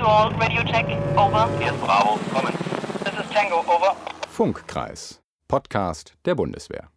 to 0.00 0.06
all, 0.06 0.30
radio 0.40 0.62
check, 0.62 0.86
over. 1.16 1.46
Hier 1.58 1.72
ist 1.72 1.80
Bravo, 1.82 2.18
kommen. 2.32 2.54
This 3.04 3.14
is 3.20 3.30
Tango, 3.34 3.58
over. 3.58 3.94
Funkkreis, 4.30 5.20
Podcast 5.46 6.14
der 6.24 6.34
Bundeswehr. 6.34 6.88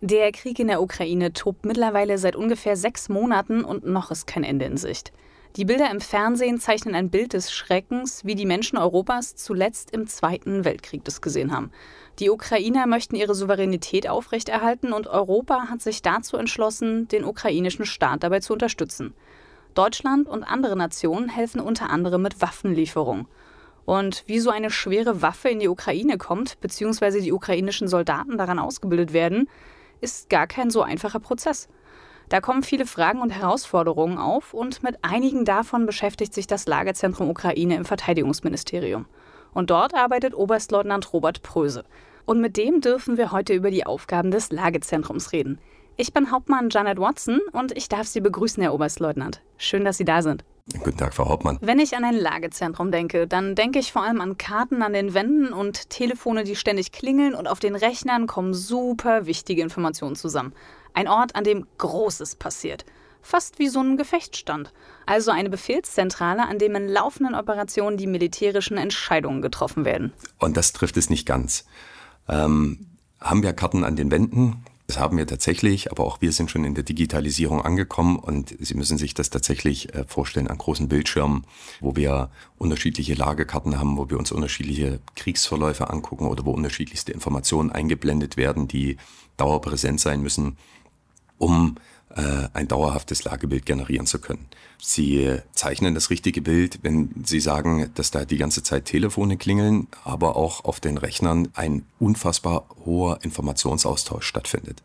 Der 0.00 0.30
Krieg 0.30 0.60
in 0.60 0.68
der 0.68 0.80
Ukraine 0.82 1.32
tobt 1.32 1.64
mittlerweile 1.64 2.18
seit 2.18 2.36
ungefähr 2.36 2.76
sechs 2.76 3.08
Monaten 3.08 3.64
und 3.64 3.84
noch 3.86 4.12
ist 4.12 4.28
kein 4.28 4.44
Ende 4.44 4.66
in 4.66 4.76
Sicht. 4.76 5.12
Die 5.56 5.64
Bilder 5.64 5.90
im 5.90 6.00
Fernsehen 6.00 6.60
zeichnen 6.60 6.94
ein 6.94 7.10
Bild 7.10 7.32
des 7.32 7.52
Schreckens, 7.52 8.24
wie 8.24 8.36
die 8.36 8.46
Menschen 8.46 8.78
Europas 8.78 9.34
zuletzt 9.34 9.90
im 9.90 10.06
Zweiten 10.06 10.64
Weltkrieg 10.64 11.04
das 11.04 11.20
gesehen 11.22 11.52
haben. 11.52 11.72
Die 12.20 12.30
Ukrainer 12.30 12.86
möchten 12.86 13.16
ihre 13.16 13.34
Souveränität 13.34 14.08
aufrechterhalten 14.08 14.92
und 14.92 15.08
Europa 15.08 15.68
hat 15.68 15.82
sich 15.82 16.02
dazu 16.02 16.36
entschlossen, 16.36 17.08
den 17.08 17.24
ukrainischen 17.24 17.84
Staat 17.84 18.22
dabei 18.22 18.38
zu 18.38 18.52
unterstützen. 18.52 19.12
Deutschland 19.74 20.28
und 20.28 20.44
andere 20.44 20.76
Nationen 20.76 21.28
helfen 21.28 21.60
unter 21.60 21.90
anderem 21.90 22.22
mit 22.22 22.40
Waffenlieferungen. 22.40 23.26
Und 23.84 24.24
wie 24.26 24.38
so 24.38 24.50
eine 24.50 24.70
schwere 24.70 25.22
Waffe 25.22 25.48
in 25.48 25.60
die 25.60 25.68
Ukraine 25.68 26.18
kommt, 26.18 26.60
beziehungsweise 26.60 27.20
die 27.20 27.32
ukrainischen 27.32 27.88
Soldaten 27.88 28.38
daran 28.38 28.58
ausgebildet 28.58 29.12
werden, 29.12 29.48
ist 30.00 30.30
gar 30.30 30.46
kein 30.46 30.70
so 30.70 30.82
einfacher 30.82 31.20
Prozess. 31.20 31.68
Da 32.28 32.40
kommen 32.40 32.62
viele 32.62 32.86
Fragen 32.86 33.20
und 33.20 33.30
Herausforderungen 33.30 34.18
auf 34.18 34.54
und 34.54 34.82
mit 34.82 34.96
einigen 35.02 35.44
davon 35.44 35.86
beschäftigt 35.86 36.32
sich 36.32 36.46
das 36.46 36.66
Lagerzentrum 36.66 37.28
Ukraine 37.28 37.76
im 37.76 37.84
Verteidigungsministerium. 37.84 39.06
Und 39.52 39.70
dort 39.70 39.94
arbeitet 39.94 40.34
Oberstleutnant 40.34 41.12
Robert 41.12 41.42
Pröse. 41.42 41.84
Und 42.24 42.40
mit 42.40 42.56
dem 42.56 42.80
dürfen 42.80 43.16
wir 43.16 43.32
heute 43.32 43.52
über 43.52 43.70
die 43.70 43.84
Aufgaben 43.84 44.30
des 44.30 44.50
Lagezentrums 44.50 45.32
reden. 45.32 45.58
Ich 45.96 46.14
bin 46.14 46.30
Hauptmann 46.30 46.70
Janet 46.70 46.98
Watson 46.98 47.40
und 47.52 47.76
ich 47.76 47.88
darf 47.88 48.06
Sie 48.06 48.20
begrüßen, 48.20 48.62
Herr 48.62 48.72
Oberstleutnant. 48.72 49.42
Schön, 49.58 49.84
dass 49.84 49.98
Sie 49.98 50.06
da 50.06 50.22
sind. 50.22 50.42
Guten 50.82 50.96
Tag, 50.96 51.12
Frau 51.12 51.28
Hauptmann. 51.28 51.58
Wenn 51.60 51.78
ich 51.78 51.96
an 51.96 52.04
ein 52.04 52.14
Lagezentrum 52.14 52.90
denke, 52.90 53.26
dann 53.26 53.54
denke 53.54 53.78
ich 53.78 53.92
vor 53.92 54.02
allem 54.02 54.20
an 54.20 54.38
Karten 54.38 54.80
an 54.80 54.94
den 54.94 55.12
Wänden 55.12 55.52
und 55.52 55.90
Telefone, 55.90 56.44
die 56.44 56.56
ständig 56.56 56.92
klingeln 56.92 57.34
und 57.34 57.46
auf 57.46 57.58
den 57.58 57.74
Rechnern 57.74 58.26
kommen 58.26 58.54
super 58.54 59.26
wichtige 59.26 59.60
Informationen 59.60 60.16
zusammen. 60.16 60.54
Ein 60.94 61.08
Ort, 61.08 61.36
an 61.36 61.44
dem 61.44 61.66
Großes 61.76 62.36
passiert. 62.36 62.86
Fast 63.20 63.58
wie 63.58 63.68
so 63.68 63.80
ein 63.80 63.96
Gefechtsstand. 63.96 64.72
Also 65.04 65.30
eine 65.30 65.50
Befehlszentrale, 65.50 66.48
an 66.48 66.58
dem 66.58 66.74
in 66.74 66.88
laufenden 66.88 67.34
Operationen 67.34 67.98
die 67.98 68.06
militärischen 68.06 68.78
Entscheidungen 68.78 69.42
getroffen 69.42 69.84
werden. 69.84 70.12
Und 70.38 70.56
das 70.56 70.72
trifft 70.72 70.96
es 70.96 71.10
nicht 71.10 71.26
ganz. 71.26 71.66
Ähm, 72.28 72.86
haben 73.20 73.42
wir 73.42 73.52
Karten 73.52 73.84
an 73.84 73.96
den 73.96 74.10
Wänden? 74.10 74.64
Das 74.92 75.00
haben 75.00 75.16
wir 75.16 75.26
tatsächlich, 75.26 75.90
aber 75.90 76.04
auch 76.04 76.20
wir 76.20 76.32
sind 76.32 76.50
schon 76.50 76.66
in 76.66 76.74
der 76.74 76.84
Digitalisierung 76.84 77.62
angekommen 77.62 78.18
und 78.18 78.54
Sie 78.60 78.74
müssen 78.74 78.98
sich 78.98 79.14
das 79.14 79.30
tatsächlich 79.30 79.94
äh, 79.94 80.04
vorstellen 80.04 80.48
an 80.48 80.58
großen 80.58 80.86
Bildschirmen, 80.86 81.46
wo 81.80 81.96
wir 81.96 82.28
unterschiedliche 82.58 83.14
Lagekarten 83.14 83.78
haben, 83.78 83.96
wo 83.96 84.10
wir 84.10 84.18
uns 84.18 84.32
unterschiedliche 84.32 85.00
Kriegsverläufe 85.16 85.88
angucken 85.88 86.26
oder 86.26 86.44
wo 86.44 86.50
unterschiedlichste 86.50 87.10
Informationen 87.10 87.72
eingeblendet 87.72 88.36
werden, 88.36 88.68
die 88.68 88.98
dauerpräsent 89.38 89.98
sein 89.98 90.20
müssen, 90.20 90.58
um 91.38 91.76
ein 92.14 92.68
dauerhaftes 92.68 93.24
Lagebild 93.24 93.66
generieren 93.66 94.06
zu 94.06 94.18
können. 94.18 94.46
Sie 94.78 95.38
zeichnen 95.52 95.94
das 95.94 96.10
richtige 96.10 96.42
Bild, 96.42 96.80
wenn 96.82 97.10
Sie 97.24 97.40
sagen, 97.40 97.90
dass 97.94 98.10
da 98.10 98.24
die 98.24 98.36
ganze 98.36 98.62
Zeit 98.62 98.84
Telefone 98.86 99.36
klingeln, 99.36 99.86
aber 100.04 100.36
auch 100.36 100.64
auf 100.64 100.80
den 100.80 100.98
Rechnern 100.98 101.48
ein 101.54 101.84
unfassbar 101.98 102.66
hoher 102.84 103.20
Informationsaustausch 103.22 104.26
stattfindet. 104.26 104.82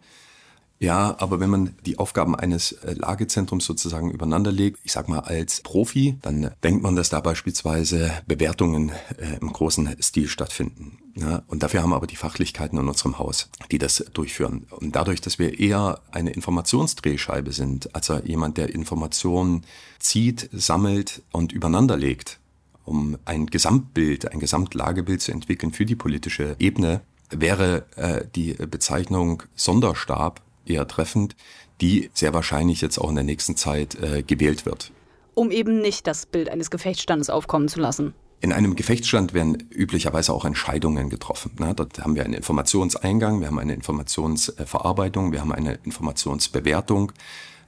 Ja, 0.80 1.16
aber 1.20 1.40
wenn 1.40 1.50
man 1.50 1.76
die 1.86 1.98
Aufgaben 1.98 2.36
eines 2.36 2.72
äh, 2.72 2.94
Lagezentrums 2.94 3.66
sozusagen 3.66 4.12
übereinander 4.12 4.52
legt, 4.52 4.80
ich 4.84 4.92
sag 4.92 5.10
mal 5.10 5.20
als 5.20 5.62
Profi, 5.62 6.18
dann 6.22 6.52
denkt 6.64 6.84
man, 6.84 6.96
dass 6.96 7.10
da 7.10 7.20
beispielsweise 7.20 8.12
Bewertungen 8.28 8.92
äh, 9.18 9.38
im 9.42 9.52
großen 9.52 9.96
Stil 10.02 10.28
stattfinden. 10.28 11.00
Ja, 11.16 11.42
und 11.48 11.64
dafür 11.64 11.82
haben 11.82 11.90
wir 11.90 11.96
aber 11.96 12.06
die 12.06 12.16
Fachlichkeiten 12.16 12.78
in 12.78 12.88
unserem 12.88 13.18
Haus, 13.18 13.50
die 13.72 13.80
das 13.80 14.06
durchführen. 14.14 14.68
Und 14.70 14.96
dadurch, 14.96 15.20
dass 15.20 15.40
wir 15.40 15.60
eher 15.60 16.02
eine 16.12 16.32
Informationsdrehscheibe 16.32 17.54
sind, 17.54 17.96
also 17.96 18.20
jemand, 18.20 18.58
der 18.58 18.70
Informationen 18.70 19.64
zieht, 19.98 20.48
sammelt 20.54 21.24
und 21.32 21.54
übereinander 21.54 21.98
legt, 21.98 22.40
um 22.86 23.18
ein 23.26 23.48
Gesamtbild, 23.48 24.32
ein 24.32 24.40
Gesamtlagebild 24.40 25.22
zu 25.22 25.32
entwickeln 25.32 25.74
für 25.74 25.88
die 25.88 25.96
politische 25.96 26.56
Ebene, 26.60 27.02
wäre 27.32 27.86
äh, 27.96 28.26
die 28.36 28.54
Bezeichnung 28.54 29.44
Sonderstab 29.56 30.42
eher 30.70 30.88
treffend, 30.88 31.36
die 31.82 32.10
sehr 32.14 32.34
wahrscheinlich 32.34 32.82
jetzt 32.82 32.98
auch 32.98 33.10
in 33.10 33.16
der 33.16 33.24
nächsten 33.24 33.56
Zeit 33.56 33.96
äh, 33.96 34.24
gewählt 34.24 34.66
wird. 34.66 34.92
Um 35.34 35.52
eben 35.52 35.82
nicht 35.82 36.08
das 36.08 36.26
Bild 36.26 36.50
eines 36.50 36.72
Gefechtsstandes 36.72 37.30
aufkommen 37.30 37.68
zu 37.68 37.80
lassen. 37.80 38.14
In 38.40 38.54
einem 38.54 38.76
Gefechtsstand 38.76 39.34
werden 39.34 39.68
üblicherweise 39.72 40.32
auch 40.32 40.46
Entscheidungen 40.46 41.10
getroffen. 41.10 41.52
Ne? 41.60 41.74
Dort 41.76 42.00
haben 42.00 42.16
wir 42.16 42.24
einen 42.24 42.36
Informationseingang, 42.36 43.40
wir 43.40 43.48
haben 43.48 43.58
eine 43.58 43.74
Informationsverarbeitung, 43.74 45.32
wir 45.32 45.42
haben 45.42 45.52
eine 45.52 45.80
Informationsbewertung 45.84 47.12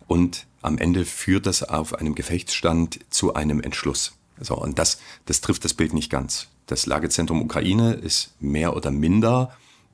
und 0.07 0.45
am 0.61 0.77
Ende 0.77 1.05
führt 1.05 1.47
das 1.47 1.63
auf 1.63 1.95
einem 1.95 2.13
Gefechtsstand 2.13 2.99
zu 3.09 3.33
einem 3.33 3.61
Entschluss. 3.61 4.13
So, 4.39 4.55
und 4.55 4.77
das, 4.77 4.99
das 5.25 5.41
trifft 5.41 5.65
das 5.65 5.73
Bild 5.73 5.93
nicht 5.93 6.11
ganz. 6.11 6.47
Das 6.67 6.85
Lagezentrum 6.85 7.41
Ukraine 7.41 7.93
ist 7.93 8.35
mehr 8.39 8.75
oder 8.75 8.91
minder 8.91 9.51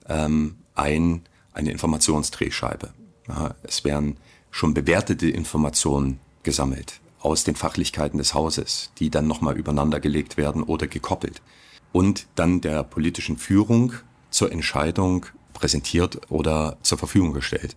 ähm, 0.07 0.55
ein 0.75 1.21
eine 1.55 1.71
Informationsdrehscheibe. 1.71 2.93
Es 3.63 3.83
werden 3.83 4.17
schon 4.51 4.73
bewertete 4.73 5.29
Informationen 5.29 6.19
gesammelt 6.43 7.01
aus 7.19 7.43
den 7.43 7.55
Fachlichkeiten 7.55 8.19
des 8.19 8.35
Hauses, 8.35 8.91
die 8.99 9.09
dann 9.09 9.25
nochmal 9.25 9.57
übereinander 9.57 9.99
gelegt 9.99 10.37
werden 10.37 10.61
oder 10.61 10.85
gekoppelt 10.85 11.41
und 11.91 12.27
dann 12.35 12.61
der 12.61 12.83
politischen 12.83 13.37
Führung 13.37 13.93
zur 14.29 14.51
Entscheidung 14.51 15.25
präsentiert 15.53 16.29
oder 16.29 16.77
zur 16.83 16.97
Verfügung 16.97 17.33
gestellt. 17.33 17.75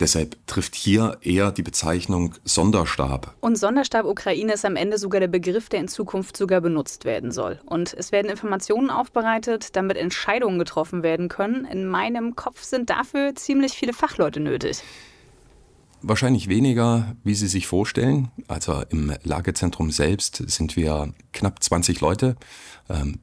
Deshalb 0.00 0.36
trifft 0.46 0.74
hier 0.74 1.18
eher 1.20 1.52
die 1.52 1.62
Bezeichnung 1.62 2.34
Sonderstab. 2.42 3.36
Und 3.40 3.56
Sonderstab 3.56 4.06
Ukraine 4.06 4.54
ist 4.54 4.64
am 4.64 4.76
Ende 4.76 4.96
sogar 4.96 5.20
der 5.20 5.28
Begriff, 5.28 5.68
der 5.68 5.80
in 5.80 5.88
Zukunft 5.88 6.38
sogar 6.38 6.62
benutzt 6.62 7.04
werden 7.04 7.30
soll. 7.30 7.60
Und 7.66 7.92
es 7.92 8.10
werden 8.10 8.30
Informationen 8.30 8.88
aufbereitet, 8.88 9.76
damit 9.76 9.98
Entscheidungen 9.98 10.58
getroffen 10.58 11.02
werden 11.02 11.28
können. 11.28 11.66
In 11.66 11.86
meinem 11.86 12.34
Kopf 12.34 12.62
sind 12.62 12.88
dafür 12.88 13.34
ziemlich 13.34 13.74
viele 13.74 13.92
Fachleute 13.92 14.40
nötig. 14.40 14.82
Wahrscheinlich 16.02 16.48
weniger, 16.48 17.14
wie 17.24 17.34
Sie 17.34 17.46
sich 17.46 17.66
vorstellen. 17.66 18.30
Also 18.48 18.82
im 18.88 19.12
Lagezentrum 19.22 19.90
selbst 19.90 20.42
sind 20.46 20.76
wir 20.76 21.12
knapp 21.34 21.62
20 21.62 22.00
Leute. 22.00 22.36
Ähm, 22.88 23.18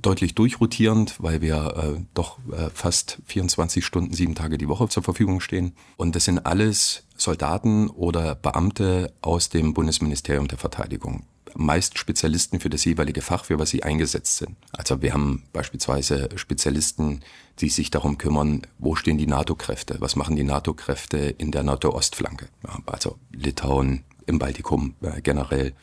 deutlich 0.00 0.34
durchrotierend, 0.34 1.16
weil 1.18 1.40
wir 1.40 1.96
äh, 1.96 2.00
doch 2.14 2.38
äh, 2.52 2.70
fast 2.72 3.18
24 3.26 3.84
Stunden, 3.84 4.14
sieben 4.14 4.34
Tage 4.34 4.58
die 4.58 4.68
Woche 4.68 4.88
zur 4.88 5.02
Verfügung 5.02 5.40
stehen. 5.40 5.72
Und 5.96 6.16
das 6.16 6.24
sind 6.24 6.46
alles 6.46 7.04
Soldaten 7.16 7.88
oder 7.88 8.34
Beamte 8.34 9.12
aus 9.20 9.48
dem 9.48 9.74
Bundesministerium 9.74 10.48
der 10.48 10.58
Verteidigung. 10.58 11.24
Meist 11.54 11.98
Spezialisten 11.98 12.60
für 12.60 12.70
das 12.70 12.84
jeweilige 12.84 13.22
Fach, 13.22 13.44
für 13.44 13.58
was 13.58 13.70
sie 13.70 13.82
eingesetzt 13.82 14.36
sind. 14.36 14.56
Also 14.72 15.02
wir 15.02 15.12
haben 15.12 15.42
beispielsweise 15.52 16.28
Spezialisten, 16.36 17.20
die 17.58 17.68
sich 17.68 17.90
darum 17.90 18.18
kümmern, 18.18 18.62
wo 18.78 18.94
stehen 18.94 19.18
die 19.18 19.26
NATO-Kräfte, 19.26 19.96
was 19.98 20.14
machen 20.14 20.36
die 20.36 20.44
NATO-Kräfte 20.44 21.18
in 21.18 21.50
der 21.50 21.64
NATO-Ostflanke. 21.64 22.48
Ja, 22.64 22.78
also 22.86 23.18
Litauen, 23.32 24.04
im 24.26 24.38
Baltikum 24.38 24.94
äh, 25.02 25.20
generell. 25.20 25.74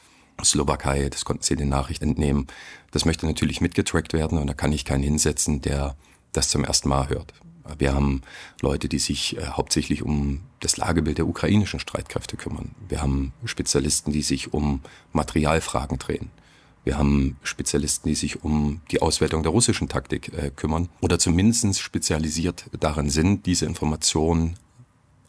Slowakei, 0.43 1.09
das 1.09 1.25
konnten 1.25 1.43
Sie 1.43 1.55
den 1.55 1.69
Nachrichten 1.69 2.09
entnehmen. 2.09 2.47
Das 2.91 3.05
möchte 3.05 3.25
natürlich 3.25 3.61
mitgetrackt 3.61 4.13
werden 4.13 4.37
und 4.37 4.47
da 4.47 4.53
kann 4.53 4.71
ich 4.71 4.85
keinen 4.85 5.03
hinsetzen, 5.03 5.61
der 5.61 5.95
das 6.31 6.49
zum 6.49 6.63
ersten 6.63 6.89
Mal 6.89 7.09
hört. 7.09 7.33
Wir 7.77 7.93
haben 7.93 8.21
Leute, 8.61 8.87
die 8.87 8.99
sich 8.99 9.37
äh, 9.37 9.45
hauptsächlich 9.47 10.03
um 10.03 10.41
das 10.59 10.77
Lagebild 10.77 11.17
der 11.17 11.27
ukrainischen 11.27 11.79
Streitkräfte 11.79 12.37
kümmern. 12.37 12.75
Wir 12.87 13.01
haben 13.01 13.33
Spezialisten, 13.43 14.11
die 14.11 14.21
sich 14.21 14.53
um 14.53 14.81
Materialfragen 15.11 15.99
drehen. 15.99 16.31
Wir 16.83 16.97
haben 16.97 17.35
Spezialisten, 17.44 18.07
die 18.07 18.15
sich 18.15 18.44
um 18.44 18.81
die 18.91 19.01
Auswertung 19.01 19.44
der 19.44 19.51
russischen 19.51 19.89
Taktik 19.89 20.33
äh, 20.33 20.51
kümmern 20.56 20.88
oder 21.01 21.19
zumindest 21.19 21.79
spezialisiert 21.79 22.65
darin 22.79 23.09
sind, 23.09 23.45
diese 23.45 23.65
Informationen 23.65 24.57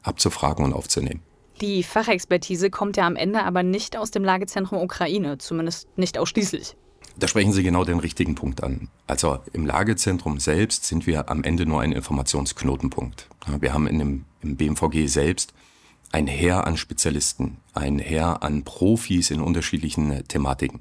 abzufragen 0.03 0.65
und 0.65 0.73
aufzunehmen. 0.73 1.21
Die 1.61 1.83
Fachexpertise 1.83 2.71
kommt 2.71 2.97
ja 2.97 3.07
am 3.07 3.17
Ende 3.17 3.43
aber 3.43 3.63
nicht 3.63 3.97
aus 3.97 4.11
dem 4.11 4.23
Lagezentrum 4.25 4.81
Ukraine, 4.81 5.39
zumindest 5.39 5.89
nicht 5.99 6.19
ausschließlich. 6.19 6.77
Da 7.19 7.27
sprechen 7.27 7.53
Sie 7.53 7.65
genau 7.65 7.85
den 7.85 7.99
richtigen 7.99 8.37
Punkt 8.37 8.63
an. 8.63 8.89
Also 9.09 9.41
im 9.53 9.67
Lagezentrum 9.67 10.39
selbst 10.39 10.85
sind 10.85 11.07
wir 11.07 11.29
am 11.29 11.43
Ende 11.43 11.67
nur 11.67 11.81
ein 11.81 11.91
Informationsknotenpunkt. 11.91 13.29
Wir 13.61 13.73
haben 13.73 13.89
in 13.89 13.99
dem, 13.99 14.25
im 14.41 14.57
BMVG 14.57 15.09
selbst 15.09 15.53
ein 16.13 16.29
Heer 16.29 16.67
an 16.67 16.77
Spezialisten, 16.77 17.57
ein 17.75 17.99
Heer 17.99 18.43
an 18.45 18.63
Profis 18.63 19.33
in 19.33 19.41
unterschiedlichen 19.41 20.27
Thematiken. 20.29 20.81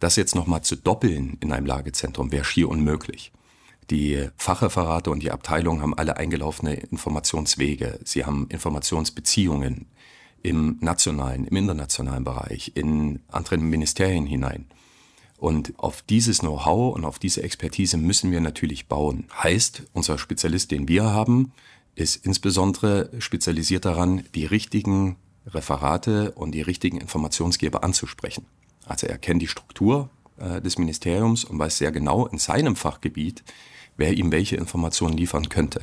Das 0.00 0.16
jetzt 0.16 0.34
nochmal 0.34 0.62
zu 0.62 0.76
doppeln 0.76 1.36
in 1.40 1.52
einem 1.52 1.66
Lagezentrum 1.66 2.32
wäre 2.32 2.44
schier 2.44 2.70
unmöglich. 2.70 3.32
Die 3.90 4.28
Fachreferate 4.36 5.10
und 5.10 5.22
die 5.22 5.30
Abteilungen 5.30 5.82
haben 5.82 5.94
alle 5.94 6.16
eingelaufene 6.16 6.74
Informationswege. 6.74 8.00
Sie 8.04 8.24
haben 8.24 8.46
Informationsbeziehungen 8.48 9.86
im 10.46 10.78
nationalen, 10.80 11.44
im 11.44 11.56
internationalen 11.56 12.22
Bereich, 12.22 12.70
in 12.76 13.18
anderen 13.26 13.68
Ministerien 13.68 14.26
hinein. 14.26 14.66
Und 15.38 15.74
auf 15.76 16.02
dieses 16.02 16.38
Know-how 16.38 16.94
und 16.94 17.04
auf 17.04 17.18
diese 17.18 17.42
Expertise 17.42 17.96
müssen 17.96 18.30
wir 18.30 18.40
natürlich 18.40 18.86
bauen. 18.86 19.26
Heißt, 19.42 19.82
unser 19.92 20.18
Spezialist, 20.18 20.70
den 20.70 20.86
wir 20.86 21.04
haben, 21.04 21.52
ist 21.96 22.24
insbesondere 22.24 23.10
spezialisiert 23.18 23.86
daran, 23.86 24.22
die 24.36 24.46
richtigen 24.46 25.16
Referate 25.48 26.30
und 26.30 26.52
die 26.52 26.62
richtigen 26.62 26.98
Informationsgeber 26.98 27.82
anzusprechen. 27.82 28.46
Also 28.86 29.08
er 29.08 29.18
kennt 29.18 29.42
die 29.42 29.48
Struktur 29.48 30.10
äh, 30.38 30.60
des 30.60 30.78
Ministeriums 30.78 31.44
und 31.44 31.58
weiß 31.58 31.78
sehr 31.78 31.90
genau 31.90 32.26
in 32.26 32.38
seinem 32.38 32.76
Fachgebiet, 32.76 33.42
wer 33.96 34.12
ihm 34.12 34.30
welche 34.30 34.56
Informationen 34.56 35.16
liefern 35.16 35.48
könnte. 35.48 35.80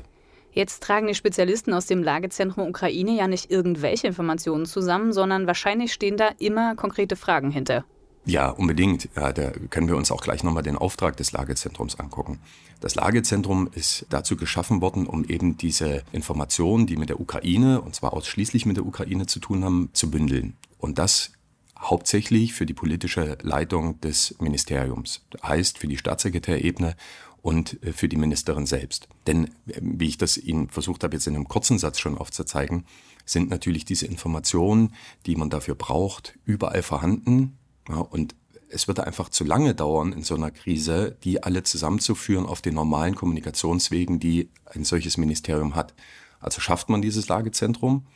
Jetzt 0.54 0.84
tragen 0.84 1.08
die 1.08 1.16
Spezialisten 1.16 1.74
aus 1.74 1.88
dem 1.88 2.04
Lagezentrum 2.04 2.68
Ukraine 2.68 3.12
ja 3.12 3.28
nicht 3.28 3.50
irgendwelche 3.50 4.08
Informationen 4.08 4.66
zusammen, 4.68 5.12
sondern 5.12 5.48
wahrscheinlich 5.48 5.92
stehen 5.92 6.16
da 6.16 6.30
immer 6.38 6.76
konkrete 6.76 7.16
Fragen 7.16 7.50
hinter. 7.50 7.86
Ja, 8.26 8.50
unbedingt. 8.50 9.10
Ja, 9.16 9.34
da 9.34 9.52
können 9.70 9.88
wir 9.88 9.98
uns 9.98 10.12
auch 10.12 10.22
gleich 10.22 10.44
nochmal 10.44 10.64
den 10.64 10.78
Auftrag 10.78 11.18
des 11.18 11.34
Lagezentrums 11.34 12.00
angucken. 12.00 12.40
Das 12.80 12.96
Lagezentrum 12.96 13.68
ist 13.74 14.06
dazu 14.10 14.38
geschaffen 14.38 14.82
worden, 14.82 15.08
um 15.08 15.26
eben 15.26 15.58
diese 15.58 16.04
Informationen, 16.12 16.86
die 16.86 16.96
mit 16.96 17.10
der 17.10 17.20
Ukraine, 17.20 17.82
und 17.82 17.96
zwar 17.96 18.14
ausschließlich 18.14 18.66
mit 18.66 18.78
der 18.78 18.86
Ukraine 18.86 19.26
zu 19.26 19.40
tun 19.40 19.66
haben, 19.66 19.90
zu 19.94 20.10
bündeln. 20.10 20.56
Und 20.78 21.00
das 21.00 21.32
hauptsächlich 21.78 22.54
für 22.54 22.66
die 22.66 22.74
politische 22.74 23.38
Leitung 23.42 24.00
des 24.00 24.36
Ministeriums, 24.40 25.26
heißt 25.44 25.80
für 25.80 25.88
die 25.88 25.98
Staatssekretärebene 25.98 26.96
und 27.44 27.84
äh, 27.84 27.94
für 27.94 28.10
die 28.10 28.16
Ministerin 28.16 28.66
selbst. 28.66 29.07
Denn, 29.28 29.45
äh, 29.68 29.80
wie 29.81 30.07
ich 30.07 30.18
das 30.18 30.38
Ihnen 30.38 30.69
versucht 30.69 31.04
habe, 31.04 31.16
jetzt 31.16 31.28
in 31.28 31.36
einem 31.36 31.48
kurzen 31.48 31.78
Satz 31.78 32.00
schon 32.00 32.18
aufzuzeigen, 32.18 32.86
sind 33.25 33.51
natürlich 33.51 33.86
diese 33.86 34.07
Informationen, 34.07 34.94
die 35.28 35.36
man 35.36 35.51
dafür 35.51 35.75
braucht, 35.75 36.40
überall 36.45 36.81
vorhanden. 36.81 37.60
Ja, 37.88 37.98
und 37.98 38.34
es 38.69 38.88
wird 38.88 39.01
einfach 39.01 39.30
zu 39.30 39.44
lange 39.44 39.75
dauern 39.75 40.13
in 40.13 40.24
so 40.24 40.34
einer 40.34 40.50
Krise, 40.50 41.16
die 41.24 41.44
alle 41.44 41.63
zusammenzuführen 41.63 42.48
auf 42.48 42.62
den 42.62 42.74
normalen 42.74 43.13
Kommunikationswegen, 43.13 44.19
die 44.19 44.50
ein 44.66 44.84
solches 44.84 45.18
Ministerium 45.18 45.75
hat. 45.75 45.94
Also 46.39 46.60
schafft 46.60 46.89
man 46.89 47.01
dieses 47.01 47.28
Lagezentrum, 47.28 48.07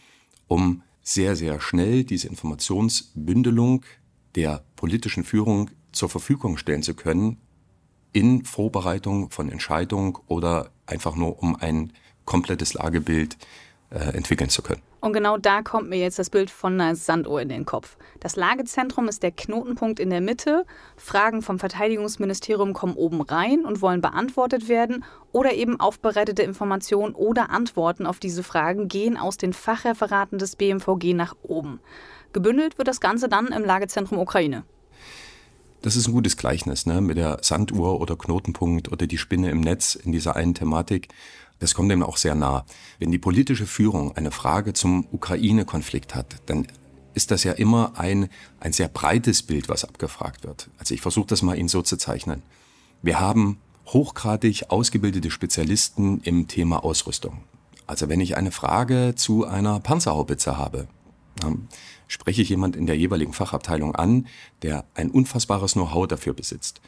um 0.48 0.82
sehr, 1.04 1.36
sehr 1.36 1.62
schnell 1.62 2.04
diese 2.04 2.28
Informationsbündelung 2.28 3.86
der 4.36 4.64
politischen 4.76 5.24
Führung 5.24 5.70
zur 5.92 6.10
Verfügung 6.10 6.58
stellen 6.58 6.84
zu 6.84 6.96
können, 6.96 7.38
in 8.18 8.44
Vorbereitung 8.46 9.30
von 9.30 9.48
Entscheidungen 9.48 10.18
oder 10.28 10.72
einfach 10.88 11.16
nur 11.16 11.44
um 11.44 11.56
ein 11.56 11.94
komplettes 12.26 12.74
Lagebild 12.74 13.38
äh, 13.92 14.18
entwickeln 14.18 14.50
zu 14.50 14.64
können. 14.64 14.82
Und 15.02 15.14
genau 15.14 15.38
da 15.38 15.62
kommt 15.62 15.88
mir 15.88 16.00
jetzt 16.00 16.18
das 16.18 16.32
Bild 16.32 16.50
von 16.50 16.82
einer 16.82 16.96
Sanduhr 16.96 17.40
in 17.40 17.50
den 17.50 17.66
Kopf. 17.66 17.96
Das 18.20 18.36
Lagezentrum 18.36 19.08
ist 19.08 19.22
der 19.22 19.30
Knotenpunkt 19.30 20.00
in 20.00 20.10
der 20.10 20.22
Mitte. 20.22 20.66
Fragen 20.96 21.44
vom 21.44 21.60
Verteidigungsministerium 21.60 22.74
kommen 22.74 22.96
oben 22.96 23.22
rein 23.22 23.66
und 23.66 23.84
wollen 23.84 24.02
beantwortet 24.02 24.68
werden. 24.68 25.06
Oder 25.32 25.54
eben 25.54 25.80
aufbereitete 25.80 26.42
Informationen 26.42 27.14
oder 27.14 27.52
Antworten 27.52 28.08
auf 28.08 28.18
diese 28.18 28.42
Fragen 28.42 28.88
gehen 28.88 29.16
aus 29.16 29.38
den 29.38 29.54
Fachreferaten 29.54 30.40
des 30.40 30.56
BMVG 30.56 31.14
nach 31.14 31.36
oben. 31.44 31.80
Gebündelt 32.34 32.80
wird 32.80 32.88
das 32.88 33.00
Ganze 33.00 33.30
dann 33.30 33.50
im 33.50 33.64
Lagezentrum 33.64 34.18
Ukraine. 34.18 34.64
Das 35.82 35.96
ist 35.96 36.08
ein 36.08 36.14
gutes 36.14 36.38
Gleichnis 36.38 36.86
ne? 36.86 37.02
mit 37.02 37.18
der 37.18 37.40
Sanduhr 37.42 38.02
oder 38.02 38.16
Knotenpunkt 38.16 38.92
oder 38.92 39.08
die 39.08 39.18
Spinne 39.18 39.52
im 39.52 39.62
Netz 39.62 39.96
in 39.96 40.12
dieser 40.12 40.36
einen 40.36 40.54
Thematik. 40.54 41.10
Das 41.60 41.74
kommt 41.74 41.92
dem 41.92 42.04
auch 42.04 42.18
sehr 42.18 42.36
nah. 42.36 42.66
Wenn 43.00 43.12
die 43.12 43.18
politische 43.18 43.66
Führung 43.66 44.16
eine 44.16 44.32
Frage 44.32 44.74
zum 44.74 45.08
Ukraine-Konflikt 45.12 46.16
hat, 46.16 46.38
dann 46.46 46.68
ist 47.14 47.32
das 47.32 47.44
ja 47.44 47.54
immer 47.54 47.94
ein, 47.98 48.30
ein 48.60 48.74
sehr 48.74 48.88
breites 48.88 49.42
Bild, 49.42 49.70
was 49.70 49.84
abgefragt 49.84 50.44
wird. 50.44 50.70
Also 50.78 50.94
ich 50.94 51.02
versuche 51.02 51.28
das 51.28 51.42
mal 51.42 51.58
Ihnen 51.58 51.70
so 51.70 51.82
zu 51.82 51.98
zeichnen. 51.98 52.44
Wir 53.02 53.20
haben 53.20 53.58
hochgradig 53.88 54.70
ausgebildete 54.70 55.32
Spezialisten 55.32 56.22
im 56.22 56.48
Thema 56.48 56.84
Ausrüstung. 56.84 57.40
Also 57.88 58.10
wenn 58.10 58.20
ich 58.20 58.38
eine 58.38 58.52
Frage 58.52 59.14
zu 59.16 59.46
einer 59.46 59.80
Panzerhaubitze 59.80 60.58
habe, 60.58 60.88
spreche 62.08 62.42
ich 62.42 62.50
jemand 62.50 62.76
in 62.76 62.86
der 62.86 62.98
jeweiligen 62.98 63.34
Fachabteilung 63.34 63.96
an, 63.96 64.28
der 64.62 64.86
ein 64.96 65.12
unfassbares 65.12 65.74
Know-how 65.74 66.08
dafür 66.08 66.34
besitzt. 66.34 66.82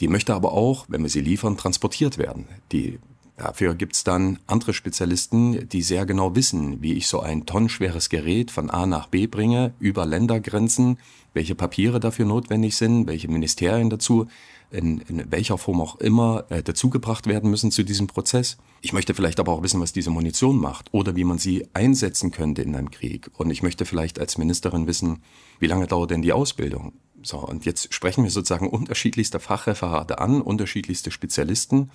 Die 0.00 0.08
möchte 0.08 0.34
aber 0.34 0.52
auch, 0.52 0.86
wenn 0.88 1.02
wir 1.02 1.10
sie 1.10 1.20
liefern, 1.20 1.56
transportiert 1.56 2.18
werden. 2.18 2.48
Die, 2.72 2.98
dafür 3.36 3.74
gibt's 3.74 4.04
dann 4.04 4.38
andere 4.46 4.74
Spezialisten, 4.74 5.68
die 5.68 5.82
sehr 5.82 6.06
genau 6.06 6.34
wissen, 6.34 6.82
wie 6.82 6.94
ich 6.94 7.06
so 7.06 7.20
ein 7.20 7.46
tonnenschweres 7.46 8.08
Gerät 8.08 8.50
von 8.50 8.70
A 8.70 8.86
nach 8.86 9.08
B 9.08 9.26
bringe, 9.26 9.74
über 9.78 10.06
Ländergrenzen, 10.06 10.98
welche 11.32 11.54
Papiere 11.54 12.00
dafür 12.00 12.26
notwendig 12.26 12.76
sind, 12.76 13.06
welche 13.06 13.28
Ministerien 13.28 13.90
dazu 13.90 14.26
in, 14.70 14.98
in 15.08 15.30
welcher 15.30 15.56
Form 15.56 15.80
auch 15.80 15.96
immer 15.96 16.44
äh, 16.48 16.62
dazugebracht 16.62 17.26
werden 17.26 17.50
müssen 17.50 17.70
zu 17.70 17.84
diesem 17.84 18.06
Prozess. 18.06 18.56
Ich 18.80 18.92
möchte 18.92 19.14
vielleicht 19.14 19.40
aber 19.40 19.52
auch 19.52 19.62
wissen, 19.62 19.80
was 19.80 19.92
diese 19.92 20.10
Munition 20.10 20.58
macht 20.58 20.92
oder 20.92 21.16
wie 21.16 21.24
man 21.24 21.38
sie 21.38 21.66
einsetzen 21.74 22.32
könnte 22.32 22.62
in 22.62 22.74
einem 22.74 22.90
Krieg. 22.90 23.30
Und 23.34 23.50
ich 23.50 23.62
möchte 23.62 23.84
vielleicht 23.84 24.18
als 24.18 24.36
Ministerin 24.36 24.86
wissen, 24.86 25.22
wie 25.60 25.66
lange 25.66 25.86
dauert 25.86 26.10
denn 26.10 26.22
die 26.22 26.32
Ausbildung? 26.32 26.92
So, 27.22 27.38
und 27.38 27.64
jetzt 27.64 27.94
sprechen 27.94 28.24
wir 28.24 28.30
sozusagen 28.30 28.68
unterschiedlichste 28.70 29.40
Fachreferate 29.40 30.18
an, 30.18 30.42
unterschiedlichste 30.42 31.10
Spezialisten. 31.10 31.90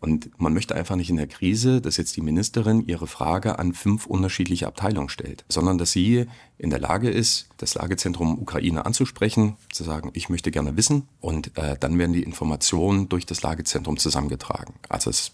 Und 0.00 0.30
man 0.40 0.54
möchte 0.54 0.74
einfach 0.74 0.96
nicht 0.96 1.10
in 1.10 1.16
der 1.16 1.26
Krise, 1.26 1.80
dass 1.82 1.98
jetzt 1.98 2.16
die 2.16 2.22
Ministerin 2.22 2.86
ihre 2.86 3.06
Frage 3.06 3.58
an 3.58 3.74
fünf 3.74 4.06
unterschiedliche 4.06 4.66
Abteilungen 4.66 5.10
stellt, 5.10 5.44
sondern 5.48 5.76
dass 5.76 5.92
sie 5.92 6.26
in 6.56 6.70
der 6.70 6.78
Lage 6.78 7.10
ist, 7.10 7.48
das 7.58 7.74
Lagezentrum 7.74 8.40
Ukraine 8.40 8.86
anzusprechen, 8.86 9.56
zu 9.70 9.84
sagen, 9.84 10.10
ich 10.14 10.30
möchte 10.30 10.50
gerne 10.50 10.76
wissen. 10.76 11.06
Und 11.20 11.56
äh, 11.58 11.76
dann 11.78 11.98
werden 11.98 12.14
die 12.14 12.22
Informationen 12.22 13.10
durch 13.10 13.26
das 13.26 13.42
Lagezentrum 13.42 13.98
zusammengetragen. 13.98 14.74
Also 14.88 15.10
es 15.10 15.32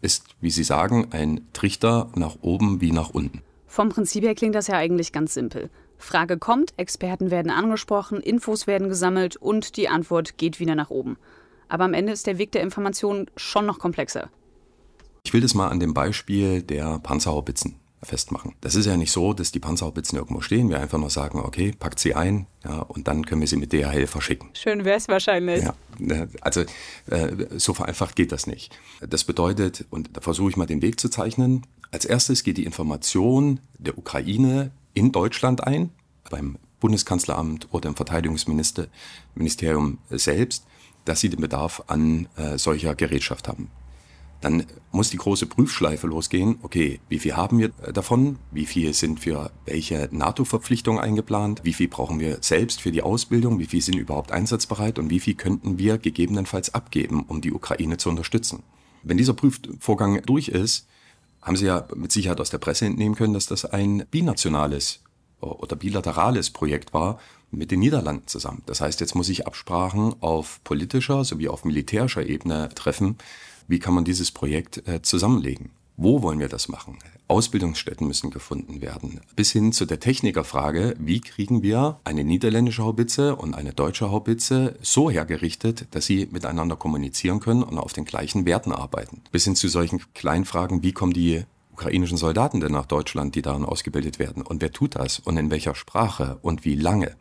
ist, 0.00 0.24
wie 0.40 0.50
Sie 0.50 0.64
sagen, 0.64 1.08
ein 1.10 1.40
Trichter 1.52 2.10
nach 2.14 2.36
oben 2.40 2.80
wie 2.80 2.92
nach 2.92 3.10
unten. 3.10 3.42
Vom 3.66 3.88
Prinzip 3.90 4.24
her 4.24 4.34
klingt 4.34 4.54
das 4.54 4.66
ja 4.66 4.76
eigentlich 4.76 5.12
ganz 5.12 5.34
simpel. 5.34 5.70
Frage 5.98 6.38
kommt, 6.38 6.72
Experten 6.76 7.30
werden 7.30 7.50
angesprochen, 7.50 8.20
Infos 8.20 8.66
werden 8.66 8.88
gesammelt 8.88 9.36
und 9.36 9.76
die 9.76 9.88
Antwort 9.88 10.38
geht 10.38 10.60
wieder 10.60 10.74
nach 10.74 10.90
oben. 10.90 11.18
Aber 11.68 11.84
am 11.84 11.94
Ende 11.94 12.12
ist 12.12 12.26
der 12.26 12.38
Weg 12.38 12.52
der 12.52 12.62
Information 12.62 13.30
schon 13.36 13.66
noch 13.66 13.78
komplexer. 13.78 14.30
Ich 15.24 15.32
will 15.32 15.40
das 15.40 15.54
mal 15.54 15.68
an 15.68 15.80
dem 15.80 15.94
Beispiel 15.94 16.62
der 16.62 16.98
Panzerhaubitzen 17.00 17.76
festmachen. 18.02 18.54
Das 18.60 18.74
ist 18.74 18.86
ja 18.86 18.96
nicht 18.96 19.10
so, 19.10 19.32
dass 19.32 19.50
die 19.50 19.58
Panzerhaubitzen 19.58 20.18
irgendwo 20.18 20.40
stehen, 20.40 20.70
wir 20.70 20.80
einfach 20.80 20.98
nur 20.98 21.10
sagen, 21.10 21.40
okay, 21.40 21.72
packt 21.76 21.98
sie 21.98 22.14
ein 22.14 22.46
ja, 22.64 22.78
und 22.78 23.08
dann 23.08 23.26
können 23.26 23.40
wir 23.40 23.48
sie 23.48 23.56
mit 23.56 23.72
DHL 23.72 24.06
verschicken. 24.06 24.50
Schön 24.54 24.84
wäre 24.84 24.98
es 24.98 25.08
wahrscheinlich. 25.08 25.64
Ja, 25.64 25.74
ne, 25.98 26.28
also 26.40 26.60
äh, 27.10 27.46
so 27.56 27.74
vereinfacht 27.74 28.14
geht 28.14 28.30
das 28.30 28.46
nicht. 28.46 28.78
Das 29.00 29.24
bedeutet, 29.24 29.84
und 29.90 30.16
da 30.16 30.20
versuche 30.20 30.50
ich 30.50 30.56
mal 30.56 30.66
den 30.66 30.80
Weg 30.80 31.00
zu 31.00 31.08
zeichnen, 31.08 31.66
als 31.90 32.04
erstes 32.04 32.44
geht 32.44 32.56
die 32.56 32.64
Information 32.64 33.58
der 33.78 33.98
Ukraine 33.98 34.70
in 34.94 35.10
Deutschland 35.10 35.66
ein, 35.66 35.90
beim 36.30 36.56
Bundeskanzleramt 36.80 37.68
oder 37.72 37.88
im 37.88 37.96
Verteidigungsministerium 37.96 39.98
selbst 40.10 40.64
dass 41.08 41.20
sie 41.20 41.30
den 41.30 41.40
Bedarf 41.40 41.82
an 41.86 42.28
äh, 42.36 42.58
solcher 42.58 42.94
Gerätschaft 42.94 43.48
haben. 43.48 43.70
Dann 44.40 44.66
muss 44.92 45.10
die 45.10 45.16
große 45.16 45.46
Prüfschleife 45.46 46.06
losgehen. 46.06 46.58
Okay, 46.62 47.00
wie 47.08 47.18
viel 47.18 47.34
haben 47.34 47.58
wir 47.58 47.70
äh, 47.82 47.92
davon? 47.92 48.38
Wie 48.52 48.66
viel 48.66 48.92
sind 48.94 49.18
für 49.18 49.50
welche 49.64 50.08
NATO-Verpflichtung 50.12 51.00
eingeplant? 51.00 51.62
Wie 51.64 51.72
viel 51.72 51.88
brauchen 51.88 52.20
wir 52.20 52.38
selbst 52.40 52.80
für 52.80 52.92
die 52.92 53.02
Ausbildung? 53.02 53.58
Wie 53.58 53.66
viel 53.66 53.82
sind 53.82 53.96
überhaupt 53.96 54.30
einsatzbereit? 54.30 54.98
Und 54.98 55.10
wie 55.10 55.18
viel 55.18 55.34
könnten 55.34 55.78
wir 55.78 55.98
gegebenenfalls 55.98 56.74
abgeben, 56.74 57.24
um 57.26 57.40
die 57.40 57.52
Ukraine 57.52 57.96
zu 57.96 58.10
unterstützen? 58.10 58.62
Wenn 59.02 59.16
dieser 59.16 59.34
Prüfvorgang 59.34 60.22
durch 60.22 60.48
ist, 60.48 60.86
haben 61.42 61.56
Sie 61.56 61.66
ja 61.66 61.86
mit 61.96 62.12
Sicherheit 62.12 62.40
aus 62.40 62.50
der 62.50 62.58
Presse 62.58 62.84
entnehmen 62.84 63.14
können, 63.14 63.34
dass 63.34 63.46
das 63.46 63.64
ein 63.64 64.04
binationales 64.10 65.00
oder 65.40 65.76
bilaterales 65.76 66.50
Projekt 66.50 66.92
war 66.92 67.18
mit 67.50 67.70
den 67.70 67.80
Niederlanden 67.80 68.26
zusammen. 68.26 68.62
Das 68.66 68.80
heißt, 68.80 69.00
jetzt 69.00 69.14
muss 69.14 69.28
ich 69.28 69.46
Absprachen 69.46 70.14
auf 70.20 70.60
politischer 70.64 71.24
sowie 71.24 71.48
auf 71.48 71.64
militärischer 71.64 72.26
Ebene 72.26 72.68
treffen. 72.74 73.16
Wie 73.66 73.78
kann 73.78 73.94
man 73.94 74.04
dieses 74.04 74.30
Projekt 74.30 74.86
äh, 74.88 75.02
zusammenlegen? 75.02 75.70
Wo 76.00 76.22
wollen 76.22 76.38
wir 76.38 76.48
das 76.48 76.68
machen? 76.68 76.96
Ausbildungsstätten 77.26 78.06
müssen 78.06 78.30
gefunden 78.30 78.80
werden. 78.80 79.20
Bis 79.34 79.50
hin 79.50 79.72
zu 79.72 79.84
der 79.84 79.98
Technikerfrage, 79.98 80.94
wie 81.00 81.20
kriegen 81.20 81.62
wir 81.62 81.98
eine 82.04 82.22
niederländische 82.22 82.84
Haubitze 82.84 83.34
und 83.34 83.54
eine 83.54 83.72
deutsche 83.72 84.10
Haubitze 84.10 84.76
so 84.80 85.10
hergerichtet, 85.10 85.88
dass 85.90 86.06
sie 86.06 86.28
miteinander 86.30 86.76
kommunizieren 86.76 87.40
können 87.40 87.64
und 87.64 87.78
auf 87.78 87.92
den 87.92 88.04
gleichen 88.04 88.46
Werten 88.46 88.70
arbeiten. 88.70 89.22
Bis 89.32 89.44
hin 89.44 89.56
zu 89.56 89.66
solchen 89.66 90.00
kleinen 90.14 90.44
Fragen, 90.44 90.84
wie 90.84 90.92
kommen 90.92 91.12
die 91.12 91.42
ukrainischen 91.72 92.16
Soldaten 92.16 92.60
denn 92.60 92.72
nach 92.72 92.86
Deutschland, 92.86 93.34
die 93.34 93.42
darin 93.42 93.64
ausgebildet 93.64 94.20
werden? 94.20 94.42
Und 94.42 94.62
wer 94.62 94.72
tut 94.72 94.94
das? 94.94 95.18
Und 95.18 95.36
in 95.36 95.50
welcher 95.50 95.74
Sprache? 95.74 96.38
Und 96.42 96.64
wie 96.64 96.76
lange? 96.76 97.16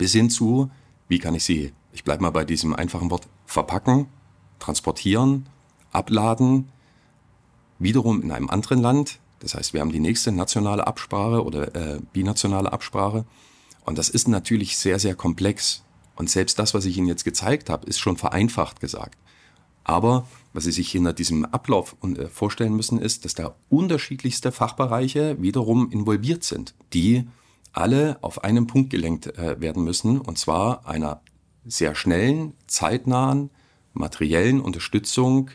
Bis 0.00 0.12
hin 0.12 0.30
zu, 0.30 0.70
wie 1.08 1.18
kann 1.18 1.34
ich 1.34 1.44
sie, 1.44 1.74
ich 1.92 2.04
bleibe 2.04 2.22
mal 2.22 2.30
bei 2.30 2.46
diesem 2.46 2.74
einfachen 2.74 3.10
Wort, 3.10 3.28
verpacken, 3.44 4.06
transportieren, 4.58 5.46
abladen, 5.92 6.70
wiederum 7.78 8.22
in 8.22 8.32
einem 8.32 8.48
anderen 8.48 8.80
Land 8.80 9.20
Das 9.40 9.54
heißt, 9.54 9.74
wir 9.74 9.82
haben 9.82 9.92
die 9.92 10.00
nächste 10.00 10.32
nationale 10.32 10.86
Absprache 10.86 11.44
oder 11.44 11.74
äh, 11.74 12.00
binationale 12.14 12.72
Absprache. 12.72 13.26
Und 13.84 13.98
das 13.98 14.08
ist 14.08 14.26
natürlich 14.26 14.78
sehr, 14.78 14.98
sehr 14.98 15.14
komplex. 15.14 15.84
Und 16.16 16.30
selbst 16.30 16.58
das, 16.58 16.72
was 16.72 16.86
ich 16.86 16.96
Ihnen 16.96 17.06
jetzt 17.06 17.24
gezeigt 17.24 17.68
habe, 17.68 17.86
ist 17.86 17.98
schon 17.98 18.16
vereinfacht 18.16 18.80
gesagt. 18.80 19.18
Aber 19.84 20.26
was 20.54 20.64
Sie 20.64 20.72
sich 20.72 20.90
hinter 20.90 21.12
diesem 21.12 21.44
Ablauf 21.44 21.94
äh, 22.02 22.24
vorstellen 22.28 22.74
müssen, 22.74 22.98
ist, 22.98 23.26
dass 23.26 23.34
da 23.34 23.54
unterschiedlichste 23.68 24.50
Fachbereiche 24.50 25.36
wiederum 25.42 25.90
involviert 25.92 26.42
sind, 26.42 26.72
die 26.94 27.28
alle 27.72 28.18
auf 28.22 28.44
einen 28.44 28.66
Punkt 28.66 28.90
gelenkt 28.90 29.26
äh, 29.38 29.60
werden 29.60 29.84
müssen, 29.84 30.20
und 30.20 30.38
zwar 30.38 30.86
einer 30.86 31.22
sehr 31.64 31.94
schnellen, 31.94 32.54
zeitnahen, 32.66 33.50
materiellen 33.92 34.60
Unterstützung, 34.60 35.50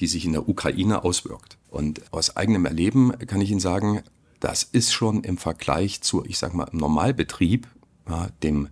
die 0.00 0.06
sich 0.06 0.24
in 0.24 0.32
der 0.32 0.48
Ukraine 0.48 1.04
auswirkt. 1.04 1.58
Und 1.68 2.02
aus 2.12 2.36
eigenem 2.36 2.64
Erleben 2.64 3.12
kann 3.26 3.40
ich 3.40 3.50
Ihnen 3.50 3.60
sagen, 3.60 4.02
das 4.40 4.62
ist 4.62 4.92
schon 4.92 5.24
im 5.24 5.36
Vergleich 5.36 6.00
zu, 6.00 6.24
ich 6.24 6.38
sage 6.38 6.56
mal, 6.56 6.68
im 6.72 6.78
Normalbetrieb, 6.78 7.66
ja, 8.08 8.28
dem, 8.42 8.68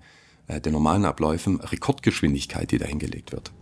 äh, 0.47 0.61
den 0.61 0.73
normalen 0.73 1.05
Abläufen, 1.05 1.61
Rekordgeschwindigkeit, 1.61 2.71
die 2.71 2.79
da 2.79 2.87
hingelegt 2.87 3.33
wird. 3.33 3.53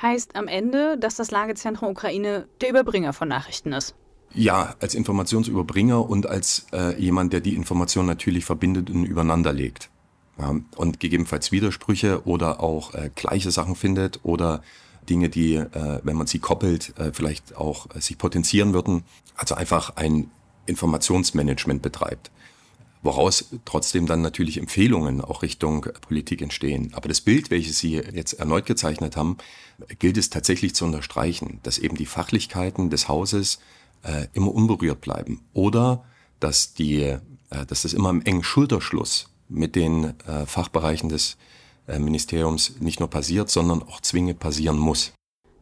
Heißt 0.00 0.34
am 0.34 0.48
Ende, 0.48 0.98
dass 0.98 1.14
das 1.16 1.30
Lagezentrum 1.30 1.90
Ukraine 1.90 2.48
der 2.60 2.70
Überbringer 2.70 3.12
von 3.12 3.28
Nachrichten 3.28 3.72
ist? 3.72 3.94
Ja, 4.34 4.74
als 4.80 4.94
Informationsüberbringer 4.94 6.08
und 6.08 6.26
als 6.26 6.66
äh, 6.72 6.98
jemand, 7.00 7.32
der 7.32 7.40
die 7.40 7.54
Information 7.54 8.06
natürlich 8.06 8.44
verbindet 8.44 8.88
und 8.90 9.04
übereinander 9.04 9.52
legt. 9.52 9.90
Ja, 10.38 10.54
und 10.76 11.00
gegebenenfalls 11.00 11.52
Widersprüche 11.52 12.26
oder 12.26 12.60
auch 12.60 12.94
äh, 12.94 13.10
gleiche 13.14 13.50
Sachen 13.50 13.76
findet 13.76 14.20
oder 14.22 14.62
Dinge, 15.08 15.28
die, 15.28 15.56
äh, 15.56 16.00
wenn 16.02 16.16
man 16.16 16.26
sie 16.26 16.38
koppelt, 16.38 16.98
äh, 16.98 17.12
vielleicht 17.12 17.56
auch 17.56 17.94
äh, 17.94 18.00
sich 18.00 18.16
potenzieren 18.18 18.72
würden. 18.72 19.04
Also 19.36 19.54
einfach 19.54 19.96
ein 19.96 20.30
Informationsmanagement 20.66 21.82
betreibt. 21.82 22.30
Woraus 23.02 23.46
trotzdem 23.64 24.06
dann 24.06 24.22
natürlich 24.22 24.58
Empfehlungen 24.58 25.20
auch 25.20 25.42
Richtung 25.42 25.88
Politik 26.02 26.40
entstehen. 26.40 26.92
Aber 26.94 27.08
das 27.08 27.20
Bild, 27.20 27.50
welches 27.50 27.80
Sie 27.80 27.94
jetzt 27.96 28.34
erneut 28.34 28.64
gezeichnet 28.64 29.16
haben, 29.16 29.38
gilt 29.98 30.16
es 30.16 30.30
tatsächlich 30.30 30.76
zu 30.76 30.84
unterstreichen, 30.84 31.58
dass 31.64 31.78
eben 31.78 31.96
die 31.96 32.06
Fachlichkeiten 32.06 32.90
des 32.90 33.08
Hauses 33.08 33.58
äh, 34.02 34.26
immer 34.32 34.54
unberührt 34.54 35.00
bleiben. 35.00 35.44
Oder 35.52 36.04
dass, 36.40 36.74
die, 36.74 37.02
äh, 37.02 37.20
dass 37.66 37.82
das 37.82 37.92
immer 37.92 38.10
im 38.10 38.22
engen 38.22 38.44
Schulterschluss 38.44 39.28
mit 39.48 39.76
den 39.76 40.14
äh, 40.26 40.46
Fachbereichen 40.46 41.08
des 41.08 41.36
äh, 41.86 41.98
Ministeriums 41.98 42.80
nicht 42.80 43.00
nur 43.00 43.10
passiert, 43.10 43.50
sondern 43.50 43.82
auch 43.82 44.00
zwingend 44.00 44.38
passieren 44.38 44.78
muss. 44.78 45.12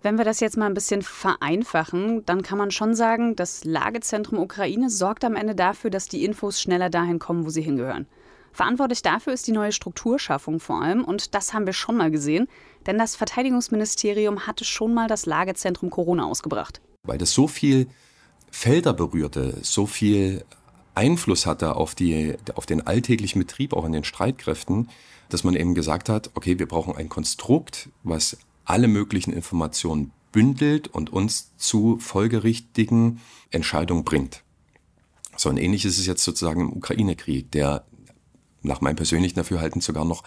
Wenn 0.03 0.17
wir 0.17 0.25
das 0.25 0.41
jetzt 0.41 0.57
mal 0.57 0.67
ein 0.67 0.75
bisschen 0.75 1.03
vereinfachen, 1.03 2.25
dann 2.25 2.43
kann 2.43 2.57
man 2.57 2.71
schon 2.71 2.95
sagen, 2.95 3.37
das 3.37 3.65
Lagezentrum 3.65 4.39
Ukraine 4.39 4.89
sorgt 4.89 5.25
am 5.25 5.37
Ende 5.37 5.55
dafür, 5.55 5.91
dass 5.91 6.09
die 6.09 6.25
Infos 6.25 6.61
schneller 6.61 6.89
dahin 6.89 7.19
kommen, 7.19 7.45
wo 7.45 7.51
sie 7.51 7.61
hingehören. 7.61 8.07
Verantwortlich 8.53 9.03
dafür 9.03 9.33
ist 9.35 9.47
die 9.47 9.53
neue 9.53 9.73
Strukturschaffung 9.73 10.59
vor 10.59 10.83
allem 10.83 11.05
und 11.05 11.35
das 11.35 11.53
haben 11.53 11.67
wir 11.67 11.73
schon 11.73 11.97
mal 11.97 12.11
gesehen, 12.11 12.49
denn 12.87 12.99
das 12.99 13.15
Verteidigungsministerium 13.15 14.47
hatte 14.47 14.65
schon 14.65 14.95
mal 14.95 15.07
das 15.07 15.27
Lagezentrum 15.27 15.91
Corona 15.91 16.25
ausgebracht. 16.25 16.81
Weil 17.07 17.19
das 17.19 17.33
so 17.33 17.47
viel 17.47 17.89
Felder 18.51 18.93
berührte, 18.93 19.59
so 19.63 19.87
viel 19.87 20.45
Einfluss 20.95 21.47
hatte 21.47 21.77
auf, 21.77 21.95
die, 21.95 22.37
auf 22.55 22.67
den 22.67 22.87
alltäglichen 22.87 23.39
Betrieb, 23.39 23.73
auch 23.73 23.85
in 23.85 23.93
den 23.93 24.05
Streitkräften, 24.05 24.89
dass 25.29 25.45
man 25.45 25.55
eben 25.55 25.75
gesagt 25.75 26.09
hat, 26.09 26.31
okay, 26.35 26.59
wir 26.59 26.67
brauchen 26.67 26.95
ein 26.97 27.09
Konstrukt, 27.09 27.89
was 28.03 28.39
alle 28.65 28.89
möglichen 28.89 29.33
Informationen 29.33 30.13
bündelt 30.33 30.89
und 30.89 31.13
uns 31.13 31.57
zu 31.57 31.99
folgerichtigen 31.99 33.21
Entscheidungen 33.51 34.05
bringt. 34.05 34.43
So 35.37 35.49
ein 35.49 35.57
ähnlich 35.57 35.85
ist 35.85 35.99
es 35.99 36.07
jetzt 36.07 36.25
sozusagen 36.25 36.61
im 36.61 36.73
Ukraine-Krieg, 36.73 37.51
der 37.53 37.85
nach 38.63 38.81
meinem 38.81 38.97
persönlichen 38.97 39.37
Dafürhalten 39.37 39.81
sogar 39.81 40.05
noch 40.05 40.23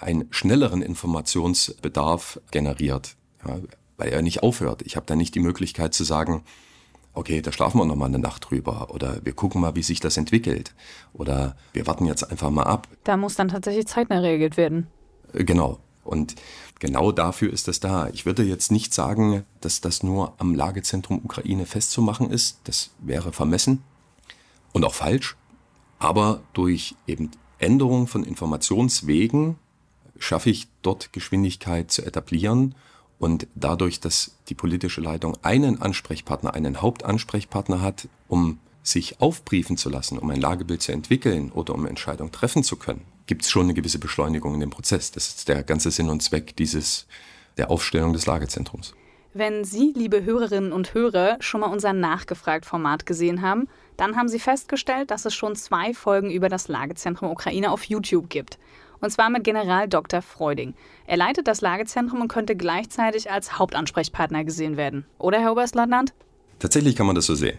einen 0.00 0.26
schnelleren 0.30 0.82
Informationsbedarf 0.82 2.40
generiert, 2.50 3.16
ja, 3.46 3.58
weil 3.96 4.10
er 4.10 4.22
nicht 4.22 4.42
aufhört. 4.42 4.82
Ich 4.82 4.96
habe 4.96 5.06
da 5.06 5.16
nicht 5.16 5.34
die 5.34 5.40
Möglichkeit 5.40 5.94
zu 5.94 6.04
sagen, 6.04 6.44
okay, 7.18 7.42
da 7.42 7.52
schlafen 7.52 7.78
wir 7.78 7.84
noch 7.84 7.96
mal 7.96 8.06
eine 8.06 8.18
Nacht 8.18 8.48
drüber 8.48 8.94
oder 8.94 9.18
wir 9.24 9.32
gucken 9.32 9.60
mal, 9.60 9.74
wie 9.74 9.82
sich 9.82 10.00
das 10.00 10.16
entwickelt 10.16 10.72
oder 11.12 11.56
wir 11.72 11.86
warten 11.86 12.06
jetzt 12.06 12.30
einfach 12.30 12.50
mal 12.50 12.62
ab. 12.62 12.86
Da 13.04 13.16
muss 13.16 13.34
dann 13.34 13.48
tatsächlich 13.48 13.86
zeitnah 13.86 14.20
reagiert 14.20 14.56
werden. 14.56 14.86
Äh, 15.32 15.44
genau. 15.44 15.80
Und 16.04 16.36
genau 16.78 17.12
dafür 17.12 17.52
ist 17.52 17.68
das 17.68 17.80
da. 17.80 18.08
Ich 18.08 18.24
würde 18.24 18.42
jetzt 18.42 18.72
nicht 18.72 18.94
sagen, 18.94 19.44
dass 19.60 19.80
das 19.80 20.02
nur 20.02 20.32
am 20.38 20.54
Lagezentrum 20.54 21.20
Ukraine 21.22 21.66
festzumachen 21.66 22.30
ist. 22.30 22.60
Das 22.64 22.90
wäre 23.00 23.32
vermessen 23.32 23.82
und 24.72 24.84
auch 24.84 24.94
falsch. 24.94 25.36
Aber 25.98 26.40
durch 26.54 26.94
eben 27.06 27.32
Änderung 27.58 28.06
von 28.06 28.24
Informationswegen 28.24 29.56
schaffe 30.18 30.50
ich 30.50 30.68
dort 30.82 31.12
Geschwindigkeit 31.12 31.90
zu 31.90 32.06
etablieren 32.06 32.74
und 33.18 33.46
dadurch, 33.54 34.00
dass 34.00 34.36
die 34.48 34.54
politische 34.54 35.00
Leitung 35.00 35.36
einen 35.42 35.82
Ansprechpartner, 35.82 36.54
einen 36.54 36.80
Hauptansprechpartner 36.80 37.80
hat, 37.80 38.08
um 38.28 38.58
sich 38.82 39.20
aufbriefen 39.20 39.76
zu 39.76 39.90
lassen, 39.90 40.18
um 40.18 40.30
ein 40.30 40.40
Lagebild 40.40 40.82
zu 40.82 40.92
entwickeln 40.92 41.52
oder 41.52 41.74
um 41.74 41.86
Entscheidungen 41.86 42.32
treffen 42.32 42.62
zu 42.62 42.76
können, 42.76 43.02
gibt 43.26 43.42
es 43.42 43.50
schon 43.50 43.64
eine 43.64 43.74
gewisse 43.74 43.98
Beschleunigung 43.98 44.54
in 44.54 44.60
dem 44.60 44.70
Prozess. 44.70 45.10
Das 45.10 45.28
ist 45.28 45.48
der 45.48 45.62
ganze 45.62 45.90
Sinn 45.90 46.08
und 46.08 46.22
Zweck 46.22 46.56
dieses, 46.56 47.06
der 47.58 47.70
Aufstellung 47.70 48.12
des 48.12 48.26
Lagezentrums. 48.26 48.94
Wenn 49.34 49.62
Sie, 49.62 49.92
liebe 49.94 50.24
Hörerinnen 50.24 50.72
und 50.72 50.94
Hörer, 50.94 51.36
schon 51.40 51.60
mal 51.60 51.66
unser 51.66 51.92
Nachgefragt-Format 51.92 53.04
gesehen 53.04 53.42
haben, 53.42 53.68
dann 53.98 54.16
haben 54.16 54.28
Sie 54.28 54.38
festgestellt, 54.38 55.10
dass 55.10 55.26
es 55.26 55.34
schon 55.34 55.54
zwei 55.54 55.92
Folgen 55.92 56.30
über 56.30 56.48
das 56.48 56.68
Lagezentrum 56.68 57.30
Ukraine 57.30 57.70
auf 57.70 57.84
YouTube 57.84 58.30
gibt. 58.30 58.58
Und 59.00 59.10
zwar 59.10 59.30
mit 59.30 59.44
General 59.44 59.88
Dr. 59.88 60.22
Freuding. 60.22 60.74
Er 61.06 61.16
leitet 61.16 61.46
das 61.46 61.60
Lagezentrum 61.60 62.20
und 62.20 62.28
könnte 62.28 62.56
gleichzeitig 62.56 63.30
als 63.30 63.58
Hauptansprechpartner 63.58 64.44
gesehen 64.44 64.76
werden. 64.76 65.04
Oder, 65.18 65.40
Herr 65.40 65.52
Oberstleutnant? 65.52 66.12
Tatsächlich 66.58 66.96
kann 66.96 67.06
man 67.06 67.14
das 67.14 67.26
so 67.26 67.34
sehen. 67.34 67.58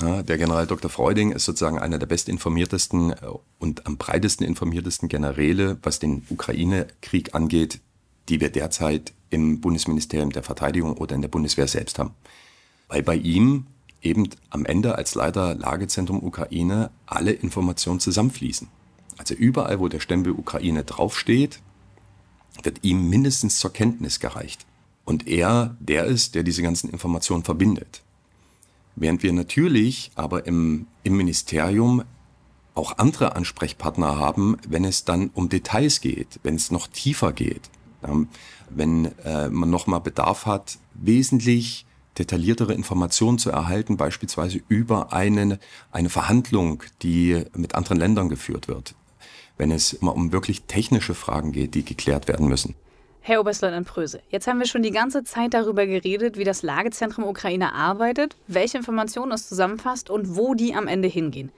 Ja, 0.00 0.22
der 0.22 0.38
General 0.38 0.66
Dr. 0.66 0.90
Freuding 0.90 1.32
ist 1.32 1.44
sozusagen 1.44 1.78
einer 1.78 1.98
der 1.98 2.06
bestinformiertesten 2.06 3.12
äh, 3.12 3.16
und 3.58 3.86
am 3.86 3.98
breitesten 3.98 4.44
informiertesten 4.44 5.08
Generäle, 5.08 5.78
was 5.82 5.98
den 5.98 6.26
Ukraine-Krieg 6.28 7.34
angeht, 7.34 7.80
die 8.28 8.40
wir 8.40 8.50
derzeit 8.50 9.12
im 9.30 9.60
Bundesministerium 9.60 10.30
der 10.30 10.42
Verteidigung 10.42 10.96
oder 10.96 11.14
in 11.14 11.22
der 11.22 11.28
Bundeswehr 11.28 11.68
selbst 11.68 11.98
haben. 11.98 12.14
Weil 12.88 13.02
bei 13.02 13.14
ihm 13.14 13.66
eben 14.00 14.28
am 14.50 14.66
Ende 14.66 14.96
als 14.96 15.14
Leiter 15.14 15.54
Lagezentrum 15.54 16.22
Ukraine 16.22 16.90
alle 17.06 17.32
Informationen 17.32 18.00
zusammenfließen. 18.00 18.68
Also 19.18 19.34
überall, 19.34 19.80
wo 19.80 19.88
der 19.88 20.00
Stempel 20.00 20.32
Ukraine 20.32 20.84
draufsteht, 20.84 21.60
wird 22.62 22.80
ihm 22.82 23.08
mindestens 23.08 23.58
zur 23.58 23.72
Kenntnis 23.72 24.20
gereicht. 24.20 24.66
Und 25.04 25.26
er 25.26 25.76
der 25.80 26.04
ist, 26.04 26.34
der 26.34 26.42
diese 26.42 26.62
ganzen 26.62 26.90
Informationen 26.90 27.44
verbindet. 27.44 28.02
Während 28.94 29.22
wir 29.22 29.32
natürlich 29.32 30.12
aber 30.14 30.46
im, 30.46 30.86
im 31.02 31.16
Ministerium 31.16 32.04
auch 32.74 32.98
andere 32.98 33.36
Ansprechpartner 33.36 34.16
haben, 34.16 34.56
wenn 34.66 34.84
es 34.84 35.04
dann 35.04 35.30
um 35.34 35.48
Details 35.48 36.00
geht, 36.00 36.40
wenn 36.42 36.54
es 36.54 36.70
noch 36.70 36.86
tiefer 36.86 37.32
geht, 37.32 37.70
wenn 38.70 39.12
äh, 39.24 39.48
man 39.48 39.70
nochmal 39.70 40.00
Bedarf 40.00 40.46
hat, 40.46 40.78
wesentlich 40.94 41.86
detailliertere 42.18 42.74
Informationen 42.74 43.38
zu 43.38 43.50
erhalten, 43.50 43.96
beispielsweise 43.96 44.60
über 44.68 45.12
eine, 45.12 45.58
eine 45.90 46.10
Verhandlung, 46.10 46.82
die 47.02 47.44
mit 47.54 47.74
anderen 47.74 47.98
Ländern 47.98 48.28
geführt 48.28 48.68
wird, 48.68 48.94
wenn 49.58 49.70
es 49.70 49.92
immer 49.92 50.14
um 50.14 50.32
wirklich 50.32 50.62
technische 50.62 51.14
Fragen 51.14 51.52
geht, 51.52 51.74
die 51.74 51.84
geklärt 51.84 52.28
werden 52.28 52.48
müssen. 52.48 52.74
Herr 53.24 53.40
Oberstleutnant 53.40 53.86
Pröse, 53.86 54.20
jetzt 54.30 54.48
haben 54.48 54.58
wir 54.58 54.66
schon 54.66 54.82
die 54.82 54.90
ganze 54.90 55.22
Zeit 55.22 55.54
darüber 55.54 55.86
geredet, 55.86 56.36
wie 56.36 56.44
das 56.44 56.62
Lagezentrum 56.62 57.24
Ukraine 57.24 57.72
arbeitet, 57.72 58.36
welche 58.48 58.78
Informationen 58.78 59.30
es 59.30 59.48
zusammenfasst 59.48 60.10
und 60.10 60.36
wo 60.36 60.54
die 60.54 60.74
am 60.74 60.88
Ende 60.88 61.06
hingehen. 61.06 61.52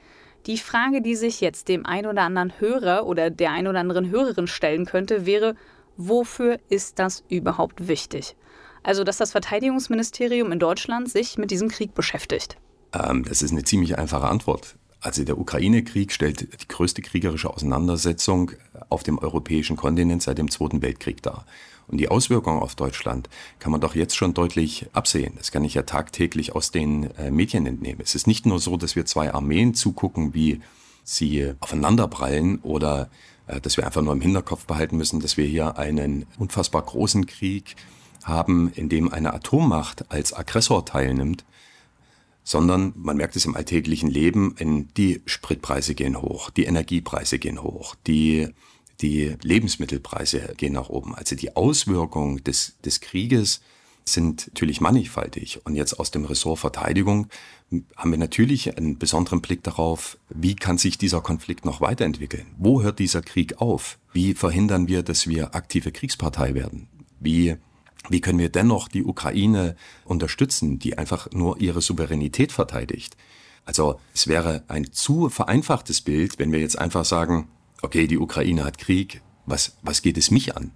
Die 0.45 0.59
Frage, 0.59 1.01
die 1.01 1.15
sich 1.15 1.41
jetzt 1.41 1.69
dem 1.69 1.87
ein 1.87 2.05
oder 2.05 2.21
anderen 2.21 2.53
Hörer 2.61 3.07
oder 3.07 3.31
der 3.31 3.53
ein 3.53 3.67
oder 3.67 3.81
anderen 3.81 4.11
Hörerin 4.11 4.47
stellen 4.47 4.85
könnte, 4.85 5.25
wäre, 5.25 5.55
wofür 5.97 6.59
ist 6.69 6.99
das 6.99 7.25
überhaupt 7.31 7.89
wichtig? 7.89 8.37
Also, 8.83 9.03
dass 9.03 9.17
das 9.17 9.33
Verteidigungsministerium 9.33 10.53
in 10.53 10.59
Deutschland 10.59 11.11
sich 11.11 11.39
mit 11.39 11.51
diesem 11.51 11.71
Krieg 11.71 11.95
beschäftigt. 11.95 12.59
Ähm, 12.93 13.25
das 13.25 13.41
ist 13.41 13.53
eine 13.53 13.65
ziemlich 13.65 13.97
einfache 13.97 14.27
Antwort. 14.27 14.77
Also 15.05 15.23
der 15.23 15.39
Ukraine-Krieg 15.39 16.13
stellt 16.13 16.41
die 16.41 16.69
größte 16.69 17.03
kriegerische 17.03 17.51
Auseinandersetzung 17.51 18.53
auf 18.89 19.03
dem 19.03 19.19
europäischen 19.19 19.77
Kontinent 19.77 20.23
seit 20.23 20.39
dem 20.39 20.51
Zweiten 20.51 20.81
Weltkrieg 20.81 21.23
dar. 21.23 21.45
Und 21.87 21.99
die 21.99 22.09
Auswirkungen 22.09 22.63
auf 22.63 22.75
Deutschland 22.75 23.29
kann 23.59 23.71
man 23.71 23.83
doch 23.83 23.95
jetzt 23.95 24.17
schon 24.17 24.33
deutlich 24.33 24.87
absehen. 24.95 25.35
Das 25.37 25.53
kann 25.53 25.63
ich 25.63 25.75
ja 25.75 25.83
tagtäglich 25.83 26.55
aus 26.55 26.71
den 26.71 27.11
äh, 27.19 27.31
Medien 27.31 27.67
entnehmen. 27.67 28.01
Es 28.03 28.15
ist 28.15 28.27
nicht 28.27 28.47
nur 28.47 28.59
so, 28.59 28.79
dass 28.79 28.97
wir 28.97 29.05
zwei 29.05 29.35
Armeen 29.35 29.75
zugucken, 29.75 30.33
wie 30.33 30.63
sie 31.03 31.53
aufeinanderprallen 31.61 32.61
oder 32.61 33.11
äh, 33.47 33.61
dass 33.61 33.77
wir 33.77 33.85
einfach 33.85 34.01
nur 34.01 34.15
im 34.15 34.23
Hinterkopf 34.23 34.65
behalten 34.65 34.97
müssen, 34.97 35.21
dass 35.21 35.37
wir 35.37 35.45
hier 35.45 35.77
einen 35.77 36.25
unfassbar 36.39 36.81
großen 36.81 37.27
Krieg 37.27 37.77
haben, 38.23 38.73
in 38.75 38.89
dem 38.89 39.13
eine 39.13 39.35
Atommacht 39.35 40.11
als 40.11 40.33
Aggressor 40.33 40.87
teilnimmt, 40.87 41.45
sondern 42.45 42.93
man 42.97 43.17
merkt 43.17 43.35
es 43.37 43.47
im 43.47 43.57
alltäglichen 43.57 44.11
Leben, 44.11 44.55
die 44.97 45.23
Spritpreise 45.25 45.95
gehen 45.95 46.21
hoch, 46.21 46.51
die 46.51 46.65
Energiepreise 46.65 47.39
gehen 47.39 47.63
hoch, 47.63 47.97
die, 48.07 48.49
die 49.01 49.35
Lebensmittelpreise 49.43 50.55
gehen 50.57 50.75
nach 50.75 50.91
oben. 50.91 51.15
Also 51.15 51.35
die 51.35 51.57
Auswirkungen 51.57 52.45
des, 52.45 52.77
des 52.85 53.01
Krieges 53.01 53.63
sind 54.05 54.49
natürlich 54.49 54.83
mannigfaltig. 54.83 55.65
Und 55.65 55.75
jetzt 55.75 55.99
aus 55.99 56.11
dem 56.11 56.27
Ressort 56.27 56.59
Verteidigung 56.59 57.29
haben 57.97 58.11
wir 58.11 58.19
natürlich 58.19 58.77
einen 58.77 58.99
besonderen 58.99 59.41
Blick 59.41 59.63
darauf, 59.63 60.19
wie 60.29 60.55
kann 60.55 60.77
sich 60.77 60.99
dieser 60.99 61.23
Konflikt 61.23 61.65
noch 61.65 61.81
weiterentwickeln? 61.81 62.47
Wo 62.59 62.83
hört 62.83 62.99
dieser 62.99 63.23
Krieg 63.23 63.61
auf? 63.63 63.99
Wie 64.13 64.35
verhindern 64.35 64.87
wir, 64.87 65.03
dass 65.03 65.27
wir 65.27 65.55
aktive 65.55 65.91
Kriegspartei 65.91 66.55
werden? 66.55 66.89
Wie, 67.19 67.57
wie 68.09 68.21
können 68.21 68.39
wir 68.39 68.51
dennoch 68.51 68.89
die 68.89 69.05
Ukraine 69.05 69.77
unterstützen, 70.05 70.79
die 70.79 70.99
einfach 70.99 71.31
nur 71.33 71.61
ihre 71.61 71.81
Souveränität 71.81 72.53
verteidigt? 72.53 73.17
Also 73.65 73.99
es 74.13 74.27
wäre 74.27 74.63
ein 74.69 74.93
zu 74.93 75.31
vereinfachtes 75.31 76.03
Bild, 76.03 76.39
wenn 76.39 76.53
wir 76.53 76.61
jetzt 76.61 76.79
einfach 76.79 77.05
sagen, 77.05 77.49
okay, 77.83 78.07
die 78.07 78.19
Ukraine 78.19 78.65
hat 78.65 78.79
Krieg, 78.79 79.23
was, 79.47 79.77
was 79.83 80.03
geht 80.03 80.19
es 80.19 80.31
mich 80.31 80.57
an? 80.57 80.73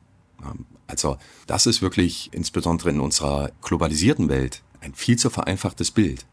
Also 0.87 1.19
das 1.47 1.67
ist 1.67 1.83
wirklich 1.83 2.31
insbesondere 2.33 2.91
in 2.91 3.01
unserer 3.01 3.51
globalisierten 3.63 4.29
Welt 4.29 4.63
ein 4.81 4.95
viel 4.95 5.19
zu 5.19 5.31
vereinfachtes 5.31 5.91
Bild. 5.91 6.25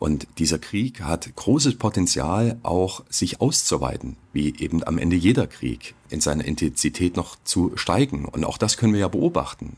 Und 0.00 0.26
dieser 0.38 0.58
Krieg 0.58 1.02
hat 1.02 1.36
großes 1.36 1.76
Potenzial, 1.76 2.58
auch 2.62 3.04
sich 3.10 3.42
auszuweiten, 3.42 4.16
wie 4.32 4.56
eben 4.58 4.82
am 4.82 4.96
Ende 4.96 5.14
jeder 5.14 5.46
Krieg, 5.46 5.94
in 6.08 6.22
seiner 6.22 6.46
Intensität 6.46 7.16
noch 7.16 7.36
zu 7.44 7.72
steigen. 7.76 8.24
Und 8.24 8.46
auch 8.46 8.56
das 8.56 8.78
können 8.78 8.94
wir 8.94 9.00
ja 9.00 9.08
beobachten. 9.08 9.76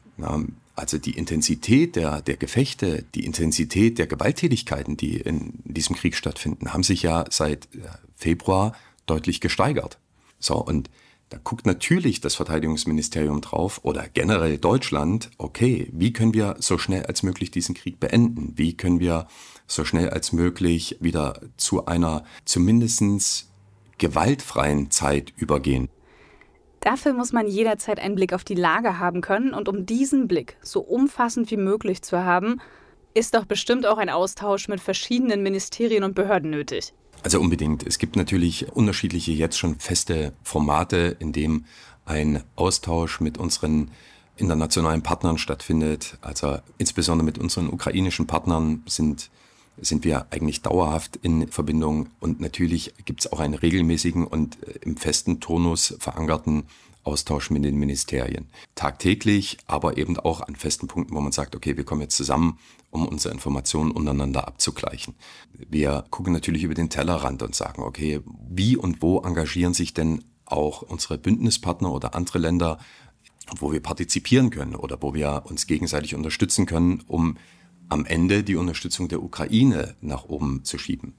Also 0.77 0.99
die 0.99 1.19
Intensität 1.19 1.97
der, 1.97 2.23
der 2.23 2.37
Gefechte, 2.37 3.05
die 3.17 3.27
Intensität 3.27 3.99
der 3.99 4.07
Gewalttätigkeiten, 4.07 4.97
die 4.97 5.17
in 5.17 5.55
diesem 5.65 5.97
Krieg 5.97 6.15
stattfinden, 6.15 6.73
haben 6.73 6.85
sich 6.85 7.03
ja 7.03 7.25
seit 7.29 7.65
äh, 7.75 7.81
Februar 8.15 8.77
deutlich 9.07 9.41
gesteigert. 9.41 9.99
So, 10.39 10.55
und 10.55 10.89
da 11.31 11.39
guckt 11.43 11.67
natürlich 11.67 12.21
das 12.21 12.37
Verteidigungsministerium 12.37 13.41
drauf 13.41 13.81
oder 13.85 14.07
generell 14.07 14.59
Deutschland, 14.59 15.31
okay, 15.39 15.89
wie 15.91 16.13
können 16.13 16.35
wir 16.35 16.57
so 16.61 16.79
schnell 16.79 17.07
als 17.07 17.25
möglich 17.25 17.51
diesen 17.51 17.75
Krieg 17.75 17.99
beenden? 17.99 18.53
Wie 18.55 18.77
können 18.77 19.01
wir 19.01 19.27
so 19.75 19.85
schnell 19.85 20.11
als 20.11 20.33
möglich 20.33 20.99
wieder 21.01 21.41
zu 21.57 21.87
einer 21.87 22.25
zumindest 22.45 23.49
gewaltfreien 23.99 24.91
Zeit 24.91 25.33
übergehen? 25.37 25.89
Dafür 26.81 27.13
muss 27.13 27.33
man 27.33 27.47
jederzeit 27.47 28.01
einen 28.01 28.17
Blick 28.17 28.33
auf 28.33 28.43
die 28.43 28.57
Lage 28.57 28.99
haben 28.99 29.21
können 29.21 29.55
und 29.55 29.69
um 29.69 29.87
diesen 29.87 30.27
Blick 30.27 30.57
so 30.63 30.81
umfassend 30.81 31.51
wie 31.51 31.57
möglich 31.57 32.03
zu 32.03 32.25
haben, 32.25 32.61
ist 33.15 33.35
doch 33.35 33.45
bestimmt 33.45 33.87
auch 33.87 33.99
ein 33.99 34.11
Austausch 34.11 34.69
mit 34.69 34.81
verschiedenen 34.81 35.43
Ministerien 35.43 36.03
und 36.03 36.15
Behörden 36.15 36.51
nötig. 36.51 36.93
Also 37.23 37.41
unbedingt. 37.41 37.87
Es 37.87 37.99
gibt 37.99 38.17
natürlich 38.17 38.73
unterschiedliche 38.73 39.31
jetzt 39.33 39.59
schon 39.59 39.79
feste 39.79 40.33
Formate, 40.43 41.17
in 41.21 41.33
dem 41.33 41.67
ein 42.05 42.43
Austausch 42.57 43.21
mit 43.21 43.39
unseren 43.39 43.93
internationalen 44.37 45.03
Partnern 45.03 45.39
stattfindet. 45.39 46.19
Also 46.21 46.59
insbesondere 46.79 47.25
mit 47.25 47.39
unseren 47.39 47.69
ukrainischen 47.69 48.27
Partnern 48.27 48.83
sind, 48.87 49.31
sind 49.79 50.05
wir 50.05 50.27
eigentlich 50.31 50.63
dauerhaft 50.63 51.17
in 51.23 51.49
Verbindung. 51.49 52.09
Und 52.21 52.41
natürlich 52.41 52.95
gibt 53.05 53.21
es 53.21 53.33
auch 53.33 53.41
einen 53.41 53.55
regelmäßigen 53.55 54.27
und 54.27 54.63
äh, 54.63 54.79
im 54.83 54.97
festen 54.97 55.41
Turnus 55.41 55.95
verankerten 55.99 56.65
Austausch 57.05 57.51
mit 57.51 57.65
den 57.65 57.77
Ministerien. 57.77 58.47
Tagtäglich, 58.75 59.59
aber 59.67 59.99
eben 59.99 60.19
auch 60.19 60.41
an 60.41 60.55
festen 60.55 60.87
Punkten, 60.87 61.15
wo 61.15 61.21
man 61.21 61.33
sagt, 61.33 61.57
okay, 61.57 61.77
wir 61.77 61.85
kommen 61.85 62.03
jetzt 62.03 62.17
zusammen, 62.17 62.59
um 62.91 63.09
unsere 63.09 63.35
Informationen 63.35 63.91
untereinander 63.91 64.47
abzugleichen. 64.47 65.15
Wir 65.53 66.05
gucken 66.11 66.33
natürlich 66.33 66.63
über 66.63 66.75
den 66.75 66.91
Tellerrand 66.91 67.43
und 67.43 67.55
sagen, 67.55 67.83
okay, 67.83 68.21
wie 68.49 68.77
und 68.77 69.03
wo 69.03 69.21
engagieren 69.21 69.75
sich 69.75 69.95
denn 69.95 70.23
auch 70.45 70.83
unsere 70.83 71.19
Bündnispartner 71.19 71.91
oder 71.91 72.15
andere 72.15 72.39
Länder, 72.39 72.79
wo 73.59 73.73
wir 73.73 73.81
partizipieren 73.81 74.51
können 74.51 74.77
oder 74.77 74.99
wo 75.01 75.15
wir 75.15 75.43
uns 75.47 75.67
gegenseitig 75.67 76.15
unterstützen 76.15 76.67
können, 76.67 77.03
um 77.09 77.37
am 77.93 78.07
Ende 78.07 78.43
die 78.43 78.57
Unterstützung 78.57 79.09
der 79.09 79.23
Ukraine 79.23 79.95
nach 80.01 80.25
oben 80.25 80.65
zu 80.65 80.79
schieben. 80.79 81.15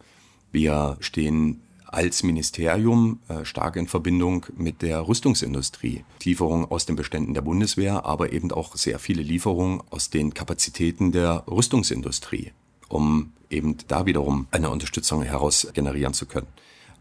Wir 0.52 0.98
stehen 1.02 1.62
als 1.86 2.24
Ministerium 2.24 3.20
äh, 3.28 3.46
stark 3.46 3.76
in 3.76 3.88
Verbindung 3.88 4.48
mit 4.58 4.82
der 4.82 5.08
Rüstungsindustrie. 5.08 6.04
Lieferungen 6.24 6.66
aus 6.66 6.88
den 6.88 6.96
Beständen 6.96 7.36
der 7.36 7.44
Bundeswehr, 7.44 8.06
aber 8.06 8.34
eben 8.34 8.52
auch 8.52 8.76
sehr 8.76 8.98
viele 8.98 9.22
Lieferungen 9.22 9.82
aus 9.92 10.10
den 10.10 10.34
Kapazitäten 10.34 11.12
der 11.12 11.44
Rüstungsindustrie, 11.48 12.52
um 12.90 13.34
eben 13.52 13.78
da 13.88 14.08
wiederum 14.08 14.48
eine 14.50 14.72
Unterstützung 14.72 15.22
heraus 15.22 15.68
generieren 15.76 16.16
zu 16.16 16.26
können. 16.26 16.48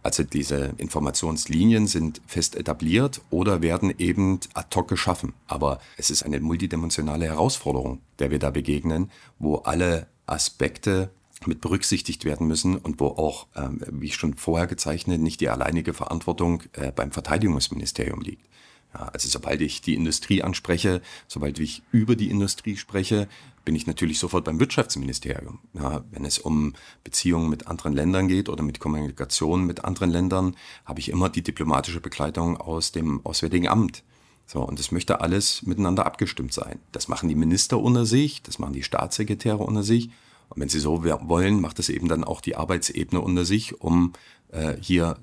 Also 0.02 0.24
diese 0.24 0.74
Informationslinien 0.78 1.86
sind 1.86 2.20
fest 2.26 2.56
etabliert 2.56 3.20
oder 3.30 3.62
werden 3.62 3.94
eben 3.98 4.40
ad 4.54 4.74
hoc 4.74 4.88
geschaffen. 4.88 5.32
Aber 5.46 5.78
es 5.96 6.10
ist 6.10 6.24
eine 6.24 6.40
multidimensionale 6.40 7.26
Herausforderung, 7.26 8.00
der 8.18 8.30
wir 8.30 8.38
da 8.38 8.50
begegnen, 8.50 9.10
wo 9.38 9.56
alle 9.56 10.08
Aspekte 10.26 11.10
mit 11.46 11.60
berücksichtigt 11.60 12.24
werden 12.24 12.46
müssen 12.46 12.76
und 12.76 13.00
wo 13.00 13.06
auch, 13.06 13.46
ähm, 13.56 13.80
wie 13.90 14.06
ich 14.06 14.14
schon 14.14 14.34
vorher 14.34 14.66
gezeichnet, 14.66 15.20
nicht 15.20 15.40
die 15.40 15.48
alleinige 15.48 15.92
Verantwortung 15.92 16.62
äh, 16.72 16.92
beim 16.92 17.10
Verteidigungsministerium 17.10 18.20
liegt. 18.20 18.46
Ja, 18.94 19.08
also 19.08 19.28
sobald 19.28 19.60
ich 19.60 19.80
die 19.80 19.94
Industrie 19.94 20.42
anspreche, 20.42 21.00
sobald 21.26 21.58
ich 21.58 21.82
über 21.92 22.14
die 22.14 22.30
Industrie 22.30 22.76
spreche, 22.76 23.28
bin 23.64 23.74
ich 23.74 23.86
natürlich 23.86 24.18
sofort 24.18 24.44
beim 24.44 24.60
Wirtschaftsministerium. 24.60 25.60
Ja, 25.74 26.04
wenn 26.10 26.24
es 26.24 26.38
um 26.38 26.74
Beziehungen 27.04 27.48
mit 27.48 27.66
anderen 27.66 27.92
Ländern 27.92 28.28
geht 28.28 28.48
oder 28.48 28.62
mit 28.62 28.80
Kommunikation 28.80 29.64
mit 29.64 29.84
anderen 29.84 30.10
Ländern, 30.10 30.56
habe 30.84 31.00
ich 31.00 31.08
immer 31.08 31.28
die 31.28 31.42
diplomatische 31.42 32.00
Begleitung 32.00 32.56
aus 32.56 32.92
dem 32.92 33.24
Auswärtigen 33.24 33.68
Amt. 33.68 34.02
So, 34.46 34.60
und 34.60 34.78
das 34.78 34.90
möchte 34.90 35.20
alles 35.20 35.62
miteinander 35.62 36.04
abgestimmt 36.04 36.52
sein. 36.52 36.80
Das 36.90 37.08
machen 37.08 37.28
die 37.28 37.34
Minister 37.34 37.78
unter 37.78 38.04
sich, 38.04 38.42
das 38.42 38.58
machen 38.58 38.74
die 38.74 38.82
Staatssekretäre 38.82 39.58
unter 39.58 39.82
sich 39.82 40.10
und 40.54 40.60
wenn 40.60 40.68
Sie 40.68 40.80
so 40.80 41.02
wollen, 41.02 41.60
macht 41.62 41.78
es 41.78 41.88
eben 41.88 42.08
dann 42.08 42.24
auch 42.24 42.42
die 42.42 42.56
Arbeitsebene 42.56 43.22
unter 43.22 43.46
sich, 43.46 43.80
um 43.80 44.12
äh, 44.50 44.74
hier 44.80 45.16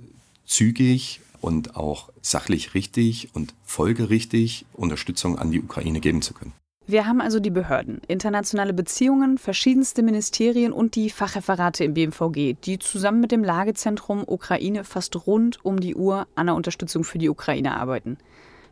zügig 0.45 1.21
und 1.39 1.75
auch 1.75 2.10
sachlich 2.21 2.73
richtig 2.73 3.30
und 3.34 3.54
folgerichtig 3.63 4.65
Unterstützung 4.73 5.38
an 5.38 5.52
die 5.52 5.62
Ukraine 5.62 5.99
geben 5.99 6.23
zu 6.23 6.34
können. 6.34 6.54
Wir 6.89 7.06
haben 7.06 7.21
also 7.21 7.39
die 7.39 7.52
Behörden, 7.52 8.02
internationale 8.08 8.73
Beziehungen, 8.73 9.38
verschiedenste 9.38 10.02
Ministerien 10.02 10.73
und 10.73 10.95
die 10.95 11.12
Fachreferate 11.12 11.84
im 11.84 11.93
BMVG, 11.93 12.56
die 12.63 12.80
zusammen 12.80 13.19
mit 13.21 13.32
dem 13.32 13.43
Lagezentrum 13.43 14.23
Ukraine 14.25 14.84
fast 14.84 15.28
rund 15.28 15.63
um 15.63 15.80
die 15.80 15.93
Uhr 15.93 16.25
an 16.34 16.47
der 16.47 16.56
Unterstützung 16.56 17.04
für 17.04 17.19
die 17.19 17.30
Ukraine 17.30 17.78
arbeiten. 17.78 18.17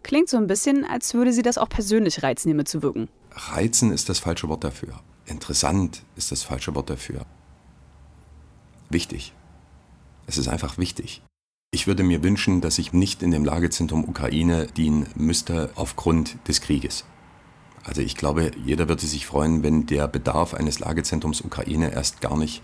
Klingt 0.01 0.29
so 0.29 0.37
ein 0.37 0.47
bisschen, 0.47 0.83
als 0.83 1.13
würde 1.13 1.31
sie 1.31 1.43
das 1.43 1.59
auch 1.59 1.69
persönlich 1.69 2.23
reizen, 2.23 2.49
hier 2.49 2.55
mitzuwirken. 2.55 3.07
Reizen 3.33 3.91
ist 3.91 4.09
das 4.09 4.17
falsche 4.17 4.49
Wort 4.49 4.63
dafür. 4.63 4.99
Interessant 5.27 6.01
ist 6.15 6.31
das 6.31 6.41
falsche 6.41 6.73
Wort 6.73 6.89
dafür. 6.89 7.21
Wichtig. 8.89 9.35
Es 10.25 10.39
ist 10.39 10.47
einfach 10.47 10.79
wichtig. 10.79 11.21
Ich 11.69 11.85
würde 11.85 12.01
mir 12.01 12.23
wünschen, 12.23 12.61
dass 12.61 12.79
ich 12.79 12.93
nicht 12.93 13.21
in 13.21 13.29
dem 13.29 13.45
Lagezentrum 13.45 14.09
Ukraine 14.09 14.65
dienen 14.75 15.05
müsste 15.13 15.69
aufgrund 15.75 16.35
des 16.47 16.61
Krieges. 16.61 17.05
Also 17.87 18.01
ich 18.01 18.15
glaube, 18.15 18.51
jeder 18.65 18.89
würde 18.89 19.05
sich 19.05 19.25
freuen, 19.25 19.63
wenn 19.63 19.85
der 19.85 20.07
Bedarf 20.07 20.53
eines 20.53 20.79
Lagezentrums 20.79 21.41
Ukraine 21.41 21.93
erst 21.93 22.21
gar 22.21 22.37
nicht 22.37 22.61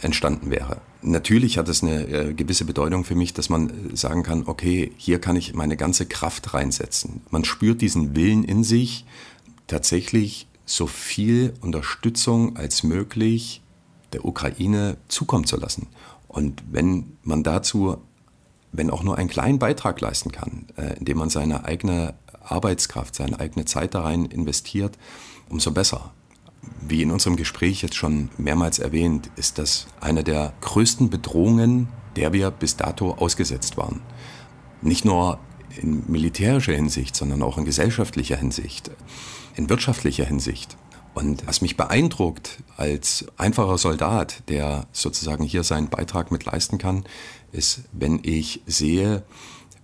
entstanden 0.00 0.50
wäre. 0.50 0.80
Natürlich 1.02 1.58
hat 1.58 1.68
es 1.68 1.82
eine 1.82 2.06
äh, 2.06 2.34
gewisse 2.34 2.64
Bedeutung 2.64 3.04
für 3.04 3.14
mich, 3.14 3.34
dass 3.34 3.48
man 3.48 3.68
äh, 3.68 3.96
sagen 3.96 4.22
kann, 4.22 4.44
okay, 4.46 4.92
hier 4.96 5.20
kann 5.20 5.36
ich 5.36 5.54
meine 5.54 5.76
ganze 5.76 6.06
Kraft 6.06 6.54
reinsetzen. 6.54 7.22
Man 7.30 7.44
spürt 7.44 7.80
diesen 7.80 8.14
Willen 8.14 8.44
in 8.44 8.64
sich, 8.64 9.04
tatsächlich 9.66 10.46
so 10.64 10.86
viel 10.86 11.54
Unterstützung 11.60 12.56
als 12.56 12.82
möglich 12.82 13.62
der 14.12 14.24
Ukraine 14.24 14.96
zukommen 15.08 15.44
zu 15.44 15.56
lassen. 15.56 15.88
Und 16.28 16.62
wenn 16.70 17.16
man 17.22 17.42
dazu, 17.42 17.98
wenn 18.70 18.90
auch 18.90 19.02
nur 19.02 19.18
einen 19.18 19.28
kleinen 19.28 19.58
Beitrag 19.58 20.00
leisten 20.00 20.32
kann, 20.32 20.66
äh, 20.76 20.98
indem 20.98 21.18
man 21.18 21.30
seine 21.30 21.64
eigene 21.64 22.14
Arbeitskraft, 22.44 23.14
seine 23.14 23.38
eigene 23.40 23.64
Zeit 23.64 23.94
da 23.94 24.02
rein 24.02 24.26
investiert, 24.26 24.98
umso 25.48 25.70
besser. 25.72 26.12
Wie 26.80 27.02
in 27.02 27.10
unserem 27.10 27.36
Gespräch 27.36 27.82
jetzt 27.82 27.96
schon 27.96 28.30
mehrmals 28.38 28.78
erwähnt, 28.78 29.30
ist 29.36 29.58
das 29.58 29.86
eine 30.00 30.22
der 30.22 30.52
größten 30.60 31.10
Bedrohungen, 31.10 31.88
der 32.16 32.32
wir 32.32 32.50
bis 32.50 32.76
dato 32.76 33.12
ausgesetzt 33.14 33.76
waren. 33.76 34.00
Nicht 34.80 35.04
nur 35.04 35.38
in 35.80 36.10
militärischer 36.10 36.74
Hinsicht, 36.74 37.16
sondern 37.16 37.42
auch 37.42 37.58
in 37.58 37.64
gesellschaftlicher 37.64 38.36
Hinsicht 38.36 38.90
in 39.56 39.68
wirtschaftlicher 39.68 40.24
Hinsicht. 40.24 40.76
Und 41.14 41.46
was 41.46 41.60
mich 41.60 41.76
beeindruckt 41.76 42.62
als 42.76 43.26
einfacher 43.36 43.76
Soldat, 43.76 44.42
der 44.48 44.86
sozusagen 44.92 45.44
hier 45.44 45.62
seinen 45.62 45.88
Beitrag 45.88 46.30
mit 46.32 46.44
leisten 46.44 46.78
kann, 46.78 47.04
ist, 47.52 47.82
wenn 47.92 48.20
ich 48.22 48.62
sehe, 48.66 49.22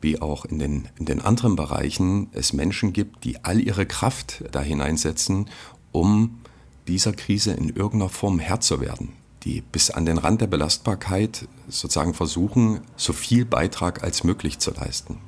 wie 0.00 0.20
auch 0.20 0.44
in 0.44 0.58
den, 0.58 0.88
in 0.98 1.06
den 1.06 1.20
anderen 1.20 1.56
Bereichen 1.56 2.28
es 2.32 2.52
Menschen 2.52 2.92
gibt, 2.92 3.24
die 3.24 3.44
all 3.44 3.60
ihre 3.60 3.86
Kraft 3.86 4.44
da 4.52 4.60
hineinsetzen, 4.60 5.50
um 5.92 6.40
dieser 6.86 7.12
Krise 7.12 7.52
in 7.52 7.68
irgendeiner 7.68 8.08
Form 8.08 8.38
Herr 8.38 8.60
zu 8.60 8.80
werden. 8.80 9.12
die 9.44 9.60
bis 9.60 9.90
an 9.90 10.04
den 10.04 10.18
Rand 10.18 10.40
der 10.40 10.48
Belastbarkeit 10.48 11.46
sozusagen 11.68 12.12
versuchen, 12.12 12.80
so 12.96 13.12
viel 13.12 13.44
Beitrag 13.44 14.02
als 14.02 14.24
möglich 14.24 14.58
zu 14.58 14.72
leisten. 14.72 15.18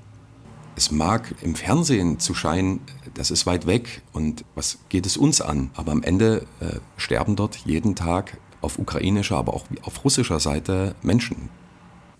Es 0.76 0.90
mag 0.90 1.34
im 1.42 1.54
Fernsehen 1.54 2.18
zu 2.18 2.34
scheinen, 2.34 2.80
das 3.14 3.30
ist 3.30 3.46
weit 3.46 3.66
weg 3.66 4.02
und 4.12 4.44
was 4.54 4.78
geht 4.88 5.06
es 5.06 5.16
uns 5.16 5.40
an? 5.40 5.70
Aber 5.74 5.92
am 5.92 6.02
Ende 6.02 6.46
äh, 6.60 6.80
sterben 6.96 7.36
dort 7.36 7.56
jeden 7.56 7.94
Tag 7.94 8.38
auf 8.60 8.78
ukrainischer, 8.78 9.36
aber 9.36 9.54
auch 9.54 9.66
auf 9.82 10.04
russischer 10.04 10.40
Seite 10.40 10.94
Menschen. 11.02 11.48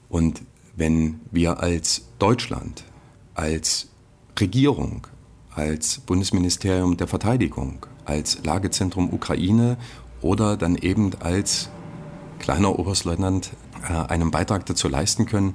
Und 0.08 0.42
wenn 0.80 1.20
wir 1.30 1.60
als 1.60 2.06
Deutschland, 2.18 2.84
als 3.34 3.90
Regierung, 4.40 5.06
als 5.54 5.98
Bundesministerium 6.00 6.96
der 6.96 7.06
Verteidigung, 7.06 7.84
als 8.06 8.42
Lagezentrum 8.44 9.12
Ukraine 9.12 9.76
oder 10.22 10.56
dann 10.56 10.76
eben 10.76 11.12
als 11.20 11.68
kleiner 12.38 12.78
Oberstleutnant 12.78 13.50
äh, 13.86 13.92
einen 13.92 14.30
Beitrag 14.30 14.64
dazu 14.64 14.88
leisten 14.88 15.26
können, 15.26 15.52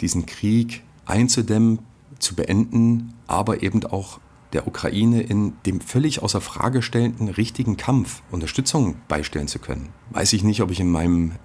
diesen 0.00 0.26
Krieg 0.26 0.82
einzudämmen, 1.06 1.78
zu 2.18 2.34
beenden, 2.34 3.14
aber 3.28 3.62
eben 3.62 3.84
auch 3.84 4.18
der 4.52 4.66
Ukraine 4.66 5.22
in 5.22 5.52
dem 5.64 5.80
völlig 5.80 6.24
außer 6.24 6.40
Frage 6.40 6.82
stellenden 6.82 7.28
richtigen 7.28 7.76
Kampf 7.76 8.22
Unterstützung 8.32 8.96
beistellen 9.06 9.46
zu 9.46 9.60
können. 9.60 9.90
Weiß 10.10 10.32
ich 10.32 10.42
nicht, 10.42 10.60
ob 10.60 10.72
ich 10.72 10.80
in 10.80 10.90
meinem 10.90 11.36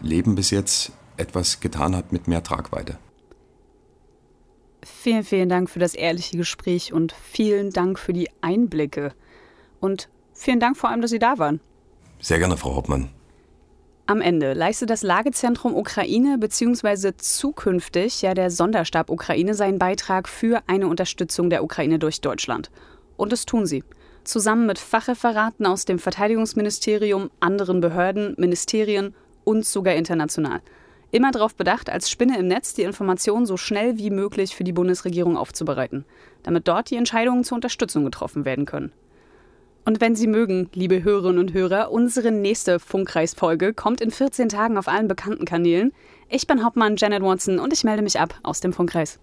Leben 0.00 0.36
bis 0.36 0.50
jetzt 0.50 0.92
etwas 1.16 1.60
getan 1.60 1.94
habe 1.96 2.08
mit 2.10 2.28
mehr 2.28 2.42
Tragweite. 2.42 2.98
Vielen, 4.82 5.24
vielen 5.24 5.48
Dank 5.48 5.70
für 5.70 5.78
das 5.78 5.94
ehrliche 5.94 6.36
Gespräch 6.36 6.92
und 6.92 7.12
vielen 7.12 7.70
Dank 7.70 7.98
für 7.98 8.12
die 8.12 8.28
Einblicke. 8.42 9.12
Und 9.80 10.08
vielen 10.32 10.60
Dank 10.60 10.76
vor 10.76 10.90
allem, 10.90 11.00
dass 11.00 11.10
Sie 11.10 11.18
da 11.18 11.38
waren. 11.38 11.60
Sehr 12.20 12.38
gerne, 12.38 12.56
Frau 12.56 12.74
Hauptmann. 12.74 13.10
Am 14.06 14.20
Ende 14.20 14.52
leistet 14.52 14.90
das 14.90 15.02
Lagezentrum 15.02 15.74
Ukraine 15.74 16.36
bzw. 16.36 17.12
zukünftig 17.16 18.20
ja 18.20 18.34
der 18.34 18.50
Sonderstab 18.50 19.08
Ukraine 19.08 19.54
seinen 19.54 19.78
Beitrag 19.78 20.28
für 20.28 20.62
eine 20.66 20.88
Unterstützung 20.88 21.48
der 21.48 21.64
Ukraine 21.64 21.98
durch 21.98 22.20
Deutschland. 22.20 22.70
Und 23.16 23.32
das 23.32 23.46
tun 23.46 23.64
sie. 23.64 23.82
Zusammen 24.24 24.66
mit 24.66 24.78
Fachreferaten 24.78 25.64
aus 25.64 25.86
dem 25.86 25.98
Verteidigungsministerium, 25.98 27.30
anderen 27.40 27.80
Behörden, 27.80 28.34
Ministerien 28.36 29.14
und 29.44 29.64
sogar 29.64 29.94
international. 29.94 30.60
Immer 31.14 31.30
darauf 31.30 31.54
bedacht, 31.54 31.90
als 31.90 32.10
Spinne 32.10 32.40
im 32.40 32.48
Netz 32.48 32.74
die 32.74 32.82
Informationen 32.82 33.46
so 33.46 33.56
schnell 33.56 33.98
wie 33.98 34.10
möglich 34.10 34.56
für 34.56 34.64
die 34.64 34.72
Bundesregierung 34.72 35.36
aufzubereiten, 35.36 36.04
damit 36.42 36.66
dort 36.66 36.90
die 36.90 36.96
Entscheidungen 36.96 37.44
zur 37.44 37.54
Unterstützung 37.54 38.04
getroffen 38.04 38.44
werden 38.44 38.64
können. 38.64 38.90
Und 39.84 40.00
wenn 40.00 40.16
Sie 40.16 40.26
mögen, 40.26 40.70
liebe 40.74 41.04
Hörerinnen 41.04 41.38
und 41.38 41.52
Hörer, 41.52 41.92
unsere 41.92 42.32
nächste 42.32 42.80
Funkkreisfolge 42.80 43.74
kommt 43.74 44.00
in 44.00 44.10
14 44.10 44.48
Tagen 44.48 44.76
auf 44.76 44.88
allen 44.88 45.06
bekannten 45.06 45.44
Kanälen. 45.44 45.92
Ich 46.28 46.48
bin 46.48 46.64
Hauptmann 46.64 46.96
Janet 46.96 47.22
Watson 47.22 47.60
und 47.60 47.72
ich 47.72 47.84
melde 47.84 48.02
mich 48.02 48.18
ab 48.18 48.40
aus 48.42 48.58
dem 48.58 48.72
Funkkreis. 48.72 49.20